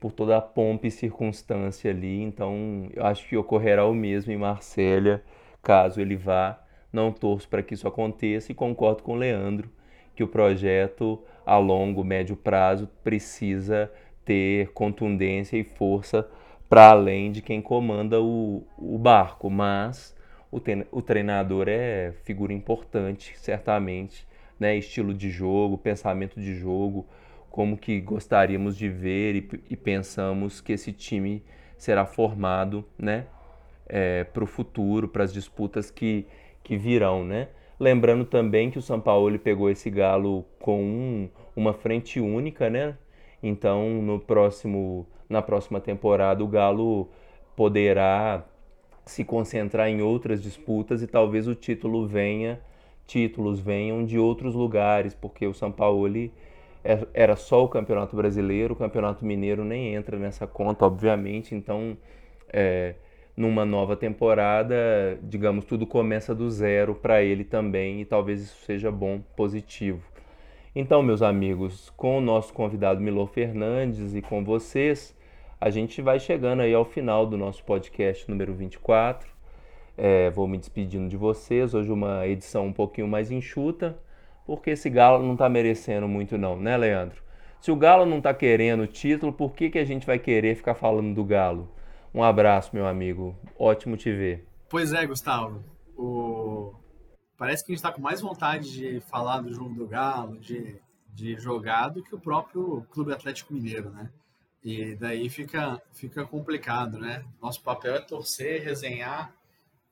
por 0.00 0.10
toda 0.10 0.36
a 0.36 0.40
pompa 0.40 0.88
e 0.88 0.90
circunstância 0.90 1.88
ali. 1.90 2.20
Então, 2.22 2.88
eu 2.92 3.06
acho 3.06 3.28
que 3.28 3.36
ocorrerá 3.36 3.86
o 3.86 3.94
mesmo 3.94 4.32
em 4.32 4.36
Marsella, 4.36 5.22
caso 5.62 6.00
ele 6.00 6.16
vá. 6.16 6.60
Não 6.92 7.12
torço 7.12 7.48
para 7.48 7.62
que 7.62 7.74
isso 7.74 7.86
aconteça 7.86 8.50
e 8.50 8.54
concordo 8.54 9.02
com 9.04 9.12
o 9.12 9.16
Leandro 9.16 9.70
que 10.14 10.22
o 10.22 10.28
projeto 10.28 11.22
a 11.44 11.56
longo, 11.56 12.04
médio 12.04 12.36
prazo 12.36 12.88
precisa 13.02 13.90
ter 14.24 14.68
contundência 14.72 15.56
e 15.56 15.64
força 15.64 16.28
para 16.68 16.90
além 16.90 17.30
de 17.30 17.42
quem 17.42 17.60
comanda 17.60 18.20
o, 18.20 18.64
o 18.78 18.96
barco, 18.96 19.50
mas 19.50 20.16
o, 20.50 20.58
o 20.90 21.02
treinador 21.02 21.66
é 21.68 22.14
figura 22.24 22.52
importante, 22.52 23.34
certamente, 23.36 24.26
né? 24.58 24.76
Estilo 24.76 25.12
de 25.12 25.28
jogo, 25.28 25.76
pensamento 25.76 26.40
de 26.40 26.54
jogo, 26.54 27.06
como 27.50 27.76
que 27.76 28.00
gostaríamos 28.00 28.76
de 28.76 28.88
ver 28.88 29.34
e, 29.36 29.50
e 29.70 29.76
pensamos 29.76 30.62
que 30.62 30.72
esse 30.72 30.92
time 30.92 31.42
será 31.76 32.06
formado, 32.06 32.84
né? 32.98 33.26
É, 33.86 34.24
para 34.24 34.44
o 34.44 34.46
futuro, 34.46 35.08
para 35.08 35.24
as 35.24 35.32
disputas 35.32 35.90
que, 35.90 36.26
que 36.62 36.76
virão, 36.76 37.24
né? 37.24 37.48
Lembrando 37.78 38.24
também 38.24 38.70
que 38.70 38.78
o 38.78 38.82
São 38.82 39.00
Paulo 39.00 39.38
pegou 39.38 39.68
esse 39.68 39.90
galo 39.90 40.46
com 40.58 40.82
um, 40.82 41.28
uma 41.54 41.74
frente 41.74 42.20
única, 42.20 42.70
né? 42.70 42.96
Então, 43.42 44.02
no 44.02 44.20
próximo, 44.20 45.06
na 45.28 45.42
próxima 45.42 45.80
temporada, 45.80 46.44
o 46.44 46.48
Galo 46.48 47.08
poderá 47.56 48.44
se 49.04 49.24
concentrar 49.24 49.88
em 49.88 50.00
outras 50.00 50.42
disputas 50.42 51.02
e 51.02 51.06
talvez 51.06 51.48
o 51.48 51.54
título 51.54 52.06
venha, 52.06 52.60
títulos 53.06 53.58
venham 53.58 54.04
de 54.04 54.18
outros 54.18 54.54
lugares, 54.54 55.14
porque 55.14 55.46
o 55.46 55.52
São 55.52 55.72
Paulo 55.72 56.08
é, 56.84 57.06
era 57.12 57.36
só 57.36 57.64
o 57.64 57.68
Campeonato 57.68 58.16
Brasileiro, 58.16 58.74
o 58.74 58.76
Campeonato 58.76 59.24
Mineiro 59.24 59.64
nem 59.64 59.94
entra 59.94 60.18
nessa 60.18 60.46
conta, 60.46 60.84
obviamente. 60.84 61.54
Então, 61.54 61.96
é, 62.48 62.94
numa 63.36 63.64
nova 63.64 63.96
temporada, 63.96 65.18
digamos, 65.22 65.64
tudo 65.64 65.86
começa 65.86 66.34
do 66.34 66.50
zero 66.50 66.94
para 66.94 67.22
ele 67.22 67.44
também 67.44 68.00
e 68.00 68.04
talvez 68.04 68.42
isso 68.42 68.64
seja 68.64 68.90
bom, 68.90 69.20
positivo. 69.36 70.11
Então, 70.74 71.02
meus 71.02 71.20
amigos, 71.20 71.90
com 71.98 72.16
o 72.16 72.20
nosso 72.22 72.54
convidado 72.54 72.98
Milor 72.98 73.26
Fernandes 73.26 74.14
e 74.14 74.22
com 74.22 74.42
vocês, 74.42 75.14
a 75.60 75.68
gente 75.68 76.00
vai 76.00 76.18
chegando 76.18 76.62
aí 76.62 76.72
ao 76.72 76.86
final 76.86 77.26
do 77.26 77.36
nosso 77.36 77.62
podcast 77.62 78.26
número 78.26 78.54
24. 78.54 79.28
É, 79.98 80.30
vou 80.30 80.48
me 80.48 80.56
despedindo 80.56 81.10
de 81.10 81.16
vocês. 81.16 81.74
Hoje 81.74 81.92
uma 81.92 82.26
edição 82.26 82.68
um 82.68 82.72
pouquinho 82.72 83.06
mais 83.06 83.30
enxuta, 83.30 83.98
porque 84.46 84.70
esse 84.70 84.88
Galo 84.88 85.22
não 85.22 85.34
está 85.34 85.46
merecendo 85.46 86.08
muito 86.08 86.38
não, 86.38 86.56
né, 86.56 86.74
Leandro? 86.74 87.22
Se 87.60 87.70
o 87.70 87.76
Galo 87.76 88.06
não 88.06 88.16
está 88.16 88.32
querendo 88.32 88.84
o 88.84 88.86
título, 88.86 89.30
por 89.30 89.52
que, 89.52 89.68
que 89.68 89.78
a 89.78 89.84
gente 89.84 90.06
vai 90.06 90.18
querer 90.18 90.54
ficar 90.54 90.74
falando 90.74 91.14
do 91.14 91.22
Galo? 91.22 91.68
Um 92.14 92.22
abraço, 92.22 92.70
meu 92.72 92.86
amigo. 92.86 93.36
Ótimo 93.58 93.94
te 93.94 94.10
ver. 94.10 94.46
Pois 94.70 94.94
é, 94.94 95.04
Gustavo. 95.04 95.62
O 95.98 96.72
parece 97.42 97.64
que 97.64 97.72
a 97.72 97.74
gente 97.74 97.80
está 97.80 97.90
com 97.90 98.00
mais 98.00 98.20
vontade 98.20 98.70
de 98.70 99.00
falar 99.00 99.40
do 99.40 99.52
jogo 99.52 99.74
do 99.74 99.84
Galo, 99.84 100.38
de, 100.38 100.80
de 101.12 101.34
jogar, 101.40 101.88
do 101.88 102.00
que 102.00 102.14
o 102.14 102.20
próprio 102.20 102.86
Clube 102.92 103.12
Atlético 103.12 103.52
Mineiro, 103.52 103.90
né? 103.90 104.12
E 104.62 104.94
daí 104.94 105.28
fica, 105.28 105.82
fica 105.92 106.24
complicado, 106.24 107.00
né? 107.00 107.24
Nosso 107.42 107.60
papel 107.60 107.96
é 107.96 108.00
torcer, 108.00 108.62
resenhar, 108.62 109.34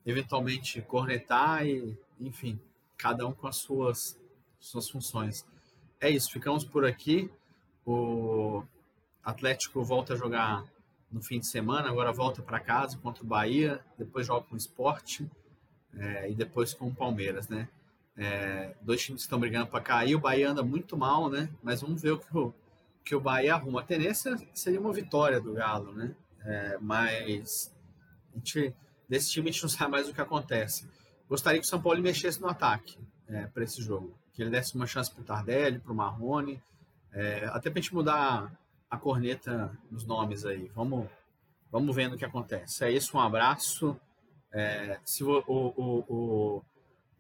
eventualmente 0.06 0.80
cornetar 0.82 1.66
e, 1.66 1.98
enfim, 2.20 2.56
cada 2.96 3.26
um 3.26 3.32
com 3.32 3.48
as 3.48 3.56
suas, 3.56 4.16
suas 4.60 4.88
funções. 4.88 5.44
É 6.00 6.08
isso, 6.08 6.30
ficamos 6.30 6.62
por 6.62 6.84
aqui. 6.84 7.28
O 7.84 8.62
Atlético 9.24 9.82
volta 9.82 10.14
a 10.14 10.16
jogar 10.16 10.64
no 11.10 11.20
fim 11.20 11.40
de 11.40 11.48
semana, 11.48 11.88
agora 11.88 12.12
volta 12.12 12.42
para 12.42 12.60
casa 12.60 12.96
contra 12.98 13.24
o 13.24 13.26
Bahia, 13.26 13.84
depois 13.98 14.24
joga 14.24 14.46
com 14.46 14.54
o 14.54 14.56
Esporte 14.56 15.28
é, 15.96 16.30
e 16.30 16.34
depois 16.34 16.74
com 16.74 16.88
o 16.88 16.94
Palmeiras, 16.94 17.48
né? 17.48 17.68
É, 18.16 18.74
dois 18.82 19.02
times 19.02 19.22
que 19.22 19.26
estão 19.26 19.40
brigando 19.40 19.66
para 19.66 19.80
cair, 19.80 20.14
o 20.14 20.20
Bahia 20.20 20.50
anda 20.50 20.62
muito 20.62 20.96
mal, 20.96 21.30
né? 21.30 21.48
Mas 21.62 21.80
vamos 21.80 22.02
ver 22.02 22.12
o 22.12 22.18
que 22.18 22.36
o, 22.36 22.54
que 23.04 23.14
o 23.14 23.20
Bahia 23.20 23.54
arruma. 23.54 23.80
A 23.80 23.84
tendência 23.84 24.36
seria 24.52 24.80
uma 24.80 24.92
vitória 24.92 25.40
do 25.40 25.54
Galo, 25.54 25.92
né? 25.92 26.14
É, 26.44 26.78
mas 26.80 27.74
a 28.32 28.38
gente, 28.38 28.74
desse 29.08 29.30
time 29.30 29.48
a 29.48 29.52
gente 29.52 29.62
não 29.62 29.68
sabe 29.70 29.90
mais 29.90 30.08
o 30.08 30.14
que 30.14 30.20
acontece. 30.20 30.88
Gostaria 31.28 31.60
que 31.60 31.66
o 31.66 31.68
São 31.68 31.80
Paulo 31.80 32.00
mexesse 32.02 32.40
no 32.40 32.48
ataque 32.48 32.98
é, 33.28 33.46
para 33.46 33.62
esse 33.62 33.80
jogo, 33.82 34.12
que 34.32 34.42
ele 34.42 34.50
desse 34.50 34.74
uma 34.74 34.86
chance 34.86 35.10
para 35.10 35.22
o 35.22 35.24
Tardelli, 35.24 35.78
para 35.78 35.92
o 35.92 35.94
Marrone, 35.94 36.60
é, 37.12 37.46
até 37.46 37.70
para 37.70 37.78
a 37.78 37.82
gente 37.82 37.94
mudar 37.94 38.52
a 38.90 38.98
corneta 38.98 39.76
nos 39.90 40.04
nomes 40.04 40.44
aí. 40.44 40.70
Vamos, 40.74 41.08
vamos 41.70 41.94
vendo 41.94 42.14
o 42.14 42.18
que 42.18 42.24
acontece. 42.24 42.84
É 42.84 42.90
isso, 42.90 43.16
um 43.16 43.20
abraço. 43.20 43.98
É, 44.52 44.98
se 45.04 45.22
o, 45.22 45.42
o, 45.46 46.04
o, 46.08 46.62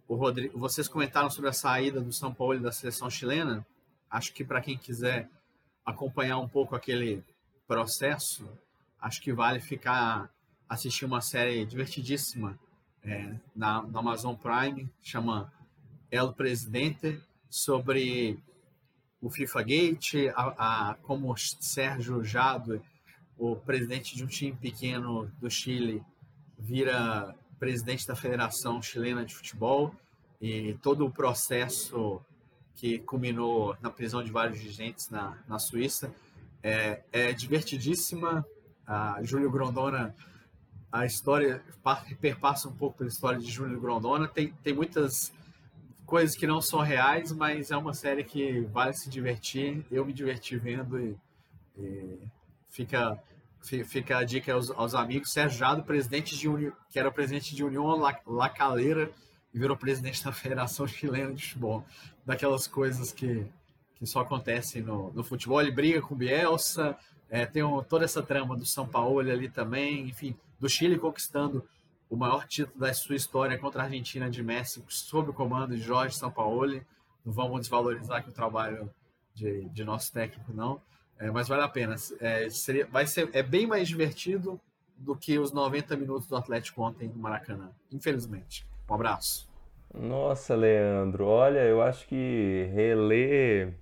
o, 0.08 0.14
Rodrigo, 0.16 0.58
vocês 0.58 0.88
comentaram 0.88 1.30
sobre 1.30 1.50
a 1.50 1.52
saída 1.52 2.00
do 2.00 2.12
São 2.12 2.34
Paulo 2.34 2.58
da 2.58 2.72
seleção 2.72 3.08
chilena, 3.08 3.64
acho 4.10 4.32
que 4.32 4.44
para 4.44 4.60
quem 4.60 4.76
quiser 4.76 5.28
acompanhar 5.84 6.38
um 6.38 6.48
pouco 6.48 6.74
aquele 6.74 7.22
processo, 7.66 8.48
acho 9.00 9.22
que 9.22 9.32
vale 9.32 9.60
ficar 9.60 10.28
assistir 10.68 11.04
uma 11.04 11.20
série 11.20 11.64
divertidíssima 11.64 12.58
é, 13.04 13.34
na, 13.54 13.82
na 13.82 13.98
Amazon 13.98 14.34
Prime, 14.34 14.88
chama 15.02 15.52
El 16.10 16.32
Presidente, 16.32 17.20
sobre 17.48 18.38
o 19.20 19.28
FIFA 19.28 19.62
Gate, 19.62 20.14
a, 20.34 20.90
a, 20.90 20.94
como 21.02 21.36
Sérgio 21.36 22.22
Jado, 22.24 22.82
o 23.36 23.56
presidente 23.56 24.14
de 24.14 24.22
um 24.22 24.26
time 24.26 24.56
pequeno 24.56 25.30
do 25.40 25.50
Chile, 25.50 26.02
vira 26.60 27.34
presidente 27.58 28.06
da 28.06 28.14
Federação 28.14 28.80
Chilena 28.80 29.24
de 29.24 29.34
Futebol 29.34 29.94
e 30.40 30.74
todo 30.82 31.06
o 31.06 31.10
processo 31.10 32.20
que 32.76 32.98
culminou 33.00 33.76
na 33.82 33.90
prisão 33.90 34.22
de 34.22 34.30
vários 34.30 34.58
dirigentes 34.58 35.10
na, 35.10 35.36
na 35.46 35.58
Suíça 35.58 36.14
é, 36.62 37.02
é 37.12 37.32
divertidíssima. 37.32 38.44
A 38.86 39.22
Júlio 39.22 39.50
Grondona, 39.50 40.14
a 40.90 41.06
história 41.06 41.62
perpassa 42.20 42.68
um 42.68 42.72
pouco 42.72 42.98
pela 42.98 43.10
história 43.10 43.38
de 43.38 43.50
Júlio 43.50 43.80
Grondona. 43.80 44.26
Tem, 44.26 44.52
tem 44.62 44.72
muitas 44.74 45.32
coisas 46.06 46.36
que 46.36 46.46
não 46.46 46.60
são 46.60 46.80
reais, 46.80 47.32
mas 47.32 47.70
é 47.70 47.76
uma 47.76 47.94
série 47.94 48.24
que 48.24 48.62
vale 48.72 48.94
se 48.94 49.08
divertir. 49.08 49.84
Eu 49.90 50.04
me 50.04 50.12
diverti 50.12 50.56
vendo 50.56 50.98
e, 50.98 51.16
e 51.78 52.18
fica 52.70 53.22
Fica 53.62 54.18
a 54.18 54.24
dica 54.24 54.52
aos, 54.52 54.70
aos 54.70 54.94
amigos. 54.94 55.32
Sérgio 55.32 55.58
Jado, 55.58 55.82
presidente 55.82 56.36
de 56.36 56.48
Uni, 56.48 56.72
que 56.88 56.98
era 56.98 57.10
presidente 57.10 57.54
de 57.54 57.62
União 57.62 57.86
La, 57.96 58.18
La 58.26 58.48
Calera 58.48 59.10
e 59.52 59.58
virou 59.58 59.76
presidente 59.76 60.24
da 60.24 60.32
Federação 60.32 60.86
Chilena 60.86 61.34
de 61.34 61.44
Futebol. 61.44 61.84
Daquelas 62.24 62.66
coisas 62.66 63.12
que, 63.12 63.46
que 63.96 64.06
só 64.06 64.20
acontecem 64.20 64.82
no, 64.82 65.12
no 65.12 65.22
futebol. 65.22 65.60
Ele 65.60 65.70
briga 65.70 66.00
com 66.00 66.14
Bielsa, 66.14 66.96
é, 67.28 67.46
tem 67.46 67.62
um, 67.62 67.82
toda 67.82 68.04
essa 68.04 68.22
trama 68.22 68.56
do 68.56 68.66
São 68.66 68.86
Paulo 68.86 69.20
ali 69.20 69.48
também, 69.48 70.08
enfim, 70.08 70.36
do 70.58 70.68
Chile 70.68 70.98
conquistando 70.98 71.64
o 72.08 72.16
maior 72.16 72.46
título 72.46 72.80
da 72.80 72.92
sua 72.92 73.14
história 73.14 73.56
contra 73.56 73.82
a 73.82 73.84
Argentina 73.84 74.28
de 74.28 74.42
Messi, 74.42 74.82
sob 74.88 75.30
o 75.30 75.32
comando 75.32 75.76
de 75.76 75.82
Jorge 75.82 76.16
Sampaoli. 76.16 76.84
Não 77.24 77.32
vamos 77.32 77.60
desvalorizar 77.60 78.18
aqui 78.18 78.30
o 78.30 78.32
trabalho 78.32 78.90
de, 79.32 79.68
de 79.68 79.84
nosso 79.84 80.12
técnico, 80.12 80.52
não. 80.52 80.82
É, 81.20 81.30
mas 81.30 81.46
vale 81.46 81.62
a 81.62 81.68
pena. 81.68 81.94
É, 82.18 82.48
seria, 82.48 82.86
vai 82.86 83.06
ser, 83.06 83.28
é 83.34 83.42
bem 83.42 83.66
mais 83.66 83.86
divertido 83.86 84.58
do 84.96 85.14
que 85.14 85.38
os 85.38 85.52
90 85.52 85.94
minutos 85.96 86.26
do 86.26 86.34
Atlético 86.34 86.82
ontem 86.82 87.08
no 87.08 87.20
Maracanã. 87.20 87.70
Infelizmente. 87.92 88.66
Um 88.88 88.94
abraço. 88.94 89.48
Nossa, 89.94 90.54
Leandro, 90.54 91.26
olha, 91.26 91.60
eu 91.60 91.82
acho 91.82 92.06
que 92.06 92.70
reler 92.72 93.74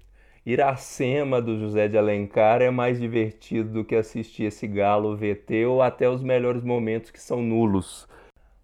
Iracema 0.44 1.40
do 1.40 1.58
José 1.58 1.86
de 1.86 1.98
Alencar 1.98 2.62
é 2.62 2.70
mais 2.70 2.98
divertido 2.98 3.70
do 3.70 3.84
que 3.84 3.94
assistir 3.94 4.44
esse 4.44 4.66
Galo 4.66 5.16
VT 5.16 5.66
ou 5.66 5.82
até 5.82 6.08
os 6.08 6.22
melhores 6.22 6.62
momentos 6.62 7.10
que 7.10 7.20
são 7.20 7.42
nulos. 7.42 8.08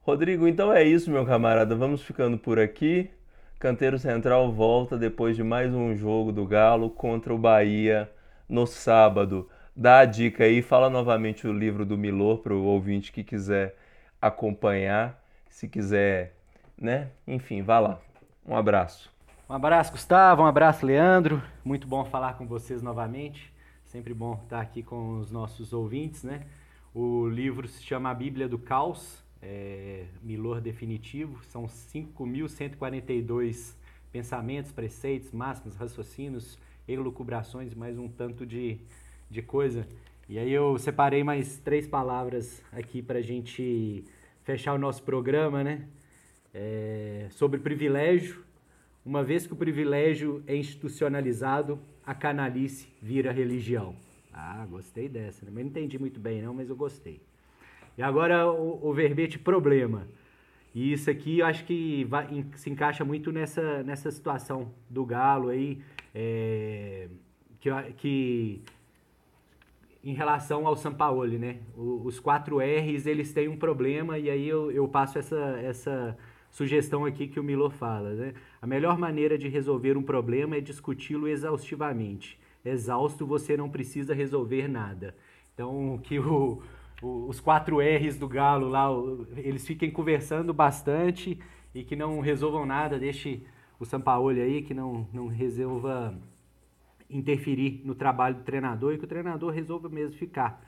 Rodrigo, 0.01 0.49
então 0.49 0.72
é 0.72 0.83
isso, 0.83 1.11
meu 1.11 1.25
camarada. 1.25 1.77
Vamos 1.77 2.03
ficando 2.03 2.39
por 2.39 2.59
aqui. 2.59 3.11
Canteiro 3.59 3.99
Central 3.99 4.51
volta 4.51 4.97
depois 4.97 5.37
de 5.37 5.45
mais 5.45 5.72
um 5.72 5.95
jogo 5.95 6.33
do 6.33 6.47
Galo 6.47 6.91
contra 6.91 7.33
o 7.33 7.39
Bahia 7.39 8.11
no 8.49 8.67
sábado. 8.67 9.49
Dá 9.75 10.01
a 10.01 10.05
dica 10.05 10.45
aí, 10.45 10.63
fala 10.63 10.89
novamente 10.89 11.49
o 11.49 11.53
livro 11.53 11.85
do 11.85 11.99
Milor 11.99 12.39
para 12.39 12.55
o 12.55 12.65
ouvinte 12.65 13.11
que 13.11 13.25
quiser 13.25 13.77
acompanhar, 14.21 15.21
se 15.49 15.69
quiser, 15.69 16.37
né? 16.81 17.11
Enfim, 17.27 17.63
vá 17.63 17.81
lá. 17.81 18.01
Um 18.47 18.57
abraço. 18.57 19.13
Um 19.49 19.55
abraço, 19.55 19.93
Gustavo. 19.93 20.43
Um 20.43 20.47
abraço, 20.47 20.87
Leandro. 20.87 21.43
Muito 21.65 21.87
bom 21.87 22.05
falar 22.05 22.39
com 22.39 22.47
vocês 22.47 22.83
novamente. 22.83 23.53
Sempre 23.85 24.15
bom 24.15 24.41
estar 24.43 24.61
aqui 24.61 24.83
com 24.83 25.19
os 25.19 25.31
nossos 25.31 25.73
ouvintes, 25.73 26.23
né? 26.23 26.43
O 26.95 27.29
livro 27.29 27.69
se 27.69 27.83
chama 27.83 28.11
A 28.11 28.15
Bíblia 28.15 28.49
do 28.49 28.59
Caos, 28.59 29.23
é, 29.43 30.07
Milor 30.23 30.61
Definitivo. 30.61 31.43
São 31.45 31.67
5.142 31.67 33.75
pensamentos, 34.11 34.73
preceitos, 34.73 35.31
máximas, 35.33 35.77
raciocínios, 35.77 36.59
elucubrações, 36.87 37.74
mais 37.74 37.99
um 37.99 38.09
tanto 38.09 38.45
de, 38.45 38.78
de 39.30 39.43
coisa. 39.43 39.87
E 40.28 40.39
aí 40.39 40.53
eu 40.53 40.78
separei 40.78 41.24
mais 41.24 41.59
três 41.59 41.87
palavras 41.87 42.62
aqui 42.72 43.03
para 43.03 43.18
a 43.18 43.22
gente 43.22 44.05
fechar 44.43 44.74
o 44.74 44.78
nosso 44.78 45.03
programa, 45.03 45.64
né? 45.64 45.87
É, 46.53 47.26
sobre 47.30 47.59
privilégio. 47.59 48.45
Uma 49.05 49.22
vez 49.22 49.47
que 49.47 49.53
o 49.53 49.57
privilégio 49.57 50.43
é 50.47 50.57
institucionalizado, 50.57 51.78
a 52.07 52.14
canalice 52.14 52.89
vira 53.03 53.32
religião. 53.32 53.95
Ah, 54.32 54.66
gostei 54.68 55.09
dessa. 55.09 55.45
Né? 55.45 55.53
Não 55.55 55.61
entendi 55.62 55.99
muito 55.99 56.20
bem 56.20 56.43
não, 56.43 56.55
mas 56.55 56.70
eu 56.70 56.76
gostei. 56.76 57.20
E 57.97 58.03
agora 58.03 58.51
o, 58.51 58.89
o 58.89 58.93
verbete 58.93 59.39
problema. 59.39 60.07
E 60.74 60.93
isso 60.93 61.09
aqui 61.09 61.39
eu 61.39 61.47
acho 61.47 61.64
que 61.64 62.05
vai, 62.05 62.45
se 62.57 62.68
encaixa 62.68 63.05
muito 63.05 63.30
nessa, 63.30 63.82
nessa 63.85 64.11
situação 64.11 64.72
do 64.91 65.05
Galo 65.05 65.51
aí, 65.51 65.80
é, 66.15 67.09
que, 67.59 67.71
que 67.97 68.62
em 70.05 70.12
relação 70.12 70.67
ao 70.67 70.77
Sampaoli, 70.77 71.39
né? 71.39 71.59
O, 71.77 72.03
os 72.05 72.21
quatro 72.21 72.59
R's, 72.59 73.07
eles 73.07 73.33
têm 73.33 73.49
um 73.49 73.57
problema 73.57 74.19
e 74.19 74.29
aí 74.29 74.47
eu, 74.47 74.71
eu 74.71 74.87
passo 74.87 75.19
essa, 75.19 75.59
essa 75.62 76.17
sugestão 76.51 77.05
aqui 77.05 77.27
que 77.27 77.41
o 77.41 77.43
Milo 77.43 77.71
fala, 77.71 78.12
né? 78.12 78.35
A 78.61 78.67
melhor 78.67 78.99
maneira 78.99 79.39
de 79.39 79.49
resolver 79.49 79.97
um 79.97 80.03
problema 80.03 80.57
é 80.57 80.61
discuti-lo 80.61 81.27
exaustivamente. 81.27 82.39
Exausto, 82.65 83.27
você 83.27 83.57
não 83.57 83.69
precisa 83.69 84.15
resolver 84.15 84.69
nada. 84.69 85.15
Então, 85.55 85.99
que 86.03 86.19
o, 86.19 86.62
os 87.03 87.41
quatro 87.41 87.79
R's 87.81 88.17
do 88.19 88.29
Galo 88.29 88.69
lá, 88.69 88.89
eles 89.37 89.67
fiquem 89.67 89.91
conversando 89.91 90.53
bastante 90.53 91.39
e 91.75 91.83
que 91.83 91.97
não 91.97 92.21
resolvam 92.21 92.65
nada, 92.65 92.99
deixe 92.99 93.43
o 93.85 93.87
Sampaoli 93.87 94.41
aí, 94.41 94.62
que 94.62 94.74
não, 94.74 95.07
não 95.12 95.28
resolva 95.28 96.14
interferir 97.09 97.82
no 97.85 97.95
trabalho 97.95 98.37
do 98.37 98.43
treinador 98.43 98.95
e 98.95 98.99
que 98.99 99.05
o 99.05 99.09
treinador 99.09 99.53
resolva 99.53 99.89
mesmo 99.89 100.16
ficar. 100.16 100.64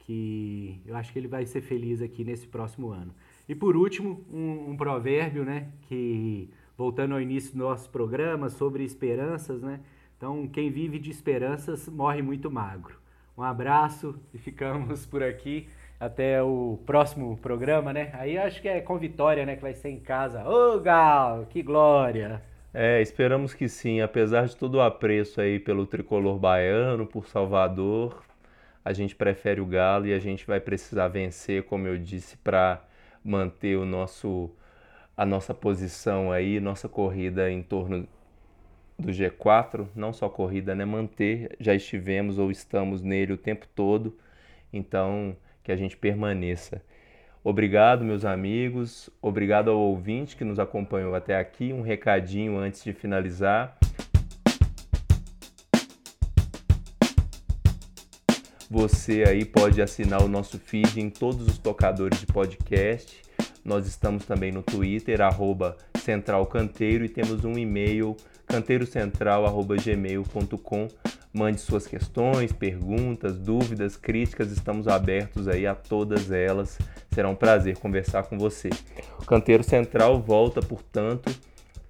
Que 0.00 0.80
eu 0.84 0.94
acho 0.94 1.12
que 1.12 1.18
ele 1.18 1.28
vai 1.28 1.46
ser 1.46 1.62
feliz 1.62 2.02
aqui 2.02 2.24
nesse 2.24 2.46
próximo 2.46 2.90
ano. 2.90 3.14
E 3.48 3.54
por 3.54 3.76
último, 3.76 4.24
um, 4.32 4.70
um 4.70 4.76
provérbio, 4.76 5.44
né? 5.44 5.68
Que 5.82 6.50
voltando 6.76 7.14
ao 7.14 7.20
início 7.20 7.52
do 7.52 7.58
nosso 7.58 7.88
programa 7.90 8.50
sobre 8.50 8.84
esperanças, 8.84 9.62
né? 9.62 9.80
Então, 10.16 10.46
quem 10.46 10.70
vive 10.70 10.98
de 10.98 11.10
esperanças 11.10 11.88
morre 11.88 12.22
muito 12.22 12.50
magro. 12.50 12.96
Um 13.36 13.42
abraço 13.42 14.18
e 14.32 14.38
ficamos 14.38 15.06
por 15.06 15.22
aqui. 15.22 15.68
Até 15.98 16.42
o 16.42 16.78
próximo 16.84 17.38
programa, 17.38 17.90
né? 17.92 18.10
Aí 18.14 18.36
acho 18.36 18.60
que 18.60 18.68
é 18.68 18.80
com 18.80 18.98
vitória, 18.98 19.46
né? 19.46 19.56
Que 19.56 19.62
vai 19.62 19.74
ser 19.74 19.88
em 19.88 20.00
casa. 20.00 20.46
Ô, 20.46 20.78
Gal, 20.78 21.46
que 21.46 21.62
glória! 21.62 22.42
É, 22.78 23.00
esperamos 23.00 23.54
que 23.54 23.68
sim. 23.70 24.02
Apesar 24.02 24.46
de 24.46 24.54
todo 24.54 24.74
o 24.74 24.80
apreço 24.82 25.40
aí 25.40 25.58
pelo 25.58 25.86
tricolor 25.86 26.38
baiano, 26.38 27.06
por 27.06 27.26
Salvador, 27.26 28.22
a 28.84 28.92
gente 28.92 29.16
prefere 29.16 29.62
o 29.62 29.66
Galo 29.66 30.06
e 30.06 30.12
a 30.12 30.18
gente 30.18 30.46
vai 30.46 30.60
precisar 30.60 31.08
vencer, 31.08 31.62
como 31.64 31.88
eu 31.88 31.96
disse, 31.96 32.36
para 32.36 32.84
manter 33.24 33.76
o 33.78 33.86
nosso 33.86 34.50
a 35.16 35.24
nossa 35.24 35.54
posição 35.54 36.30
aí, 36.32 36.60
nossa 36.60 36.88
corrida 36.88 37.50
em 37.50 37.62
torno 37.62 38.06
do 38.98 39.12
G4, 39.12 39.88
não 39.94 40.12
só 40.12 40.28
corrida, 40.28 40.74
né? 40.74 40.84
Manter, 40.84 41.56
já 41.60 41.74
estivemos 41.74 42.38
ou 42.38 42.50
estamos 42.50 43.02
nele 43.02 43.32
o 43.32 43.38
tempo 43.38 43.66
todo, 43.74 44.18
então 44.72 45.36
que 45.64 45.72
a 45.72 45.76
gente 45.76 45.96
permaneça. 45.96 46.82
Obrigado, 47.48 48.04
meus 48.04 48.24
amigos, 48.24 49.08
obrigado 49.22 49.70
ao 49.70 49.78
ouvinte 49.78 50.34
que 50.34 50.42
nos 50.42 50.58
acompanhou 50.58 51.14
até 51.14 51.38
aqui. 51.38 51.72
Um 51.72 51.80
recadinho 51.80 52.58
antes 52.58 52.82
de 52.82 52.92
finalizar. 52.92 53.78
Você 58.68 59.22
aí 59.28 59.44
pode 59.44 59.80
assinar 59.80 60.24
o 60.24 60.28
nosso 60.28 60.58
feed 60.58 61.00
em 61.00 61.08
todos 61.08 61.46
os 61.46 61.56
tocadores 61.56 62.18
de 62.18 62.26
podcast. 62.26 63.22
Nós 63.64 63.86
estamos 63.86 64.24
também 64.24 64.50
no 64.50 64.64
Twitter, 64.64 65.20
arroba 65.20 65.76
Central 65.98 66.46
Canteiro, 66.46 67.04
e 67.04 67.08
temos 67.08 67.44
um 67.44 67.56
e-mail 67.56 68.16
canteirocentral.gmail.com. 68.48 70.88
Mande 71.36 71.60
suas 71.60 71.86
questões, 71.86 72.50
perguntas, 72.50 73.38
dúvidas, 73.38 73.94
críticas, 73.94 74.50
estamos 74.50 74.88
abertos 74.88 75.46
aí 75.46 75.66
a 75.66 75.74
todas 75.74 76.30
elas. 76.30 76.78
Será 77.12 77.28
um 77.28 77.34
prazer 77.34 77.76
conversar 77.76 78.22
com 78.22 78.38
você. 78.38 78.70
O 79.20 79.26
Canteiro 79.26 79.62
Central 79.62 80.18
volta, 80.18 80.62
portanto, 80.62 81.30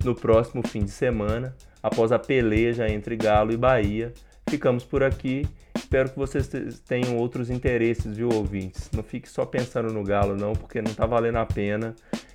no 0.03 0.17
próximo 0.17 0.67
fim 0.67 0.83
de 0.83 0.91
semana, 0.91 1.55
após 1.81 2.11
a 2.11 2.19
peleja 2.19 2.89
entre 2.89 3.15
Galo 3.15 3.53
e 3.53 3.57
Bahia. 3.57 4.13
Ficamos 4.51 4.83
por 4.83 5.05
aqui. 5.05 5.47
Espero 5.77 6.11
que 6.11 6.19
vocês 6.19 6.49
tenham 6.81 7.17
outros 7.17 7.49
interesses, 7.49 8.17
viu, 8.17 8.29
ouvintes? 8.33 8.91
Não 8.93 9.05
fique 9.05 9.29
só 9.29 9.47
pensando 9.47 9.93
no 9.93 10.03
Galo, 10.03 10.35
não, 10.35 10.55
porque 10.55 10.83
não 10.83 10.93
tá 10.93 11.07
valendo 11.07 11.37
a 11.39 11.47
pena. 11.47 11.95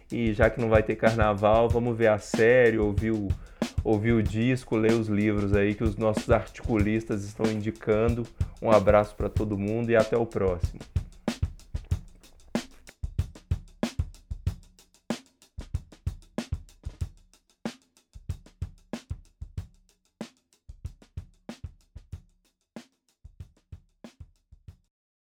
E 0.10 0.32
já 0.32 0.50
que 0.50 0.62
não 0.62 0.70
vai 0.70 0.82
ter 0.82 0.96
carnaval, 0.96 1.68
vamos 1.68 1.98
ver 1.98 2.08
a 2.08 2.20
série, 2.20 2.78
ouvir 2.78 3.12
o 3.12 3.28
ouvir 3.84 4.14
o 4.14 4.24
disco, 4.24 4.76
ler 4.76 4.94
os 4.94 5.08
livros 5.08 5.54
aí 5.54 5.74
que 5.74 5.84
os 5.84 5.98
nossos 5.98 6.30
articulistas 6.30 7.24
estão 7.24 7.52
indicando. 7.52 8.26
Um 8.62 8.72
abraço 8.72 9.16
para 9.16 9.30
todo 9.30 9.58
mundo 9.58 9.90
e 9.90 9.96
até 9.96 10.18
o 10.18 10.26
próximo. 10.26 10.80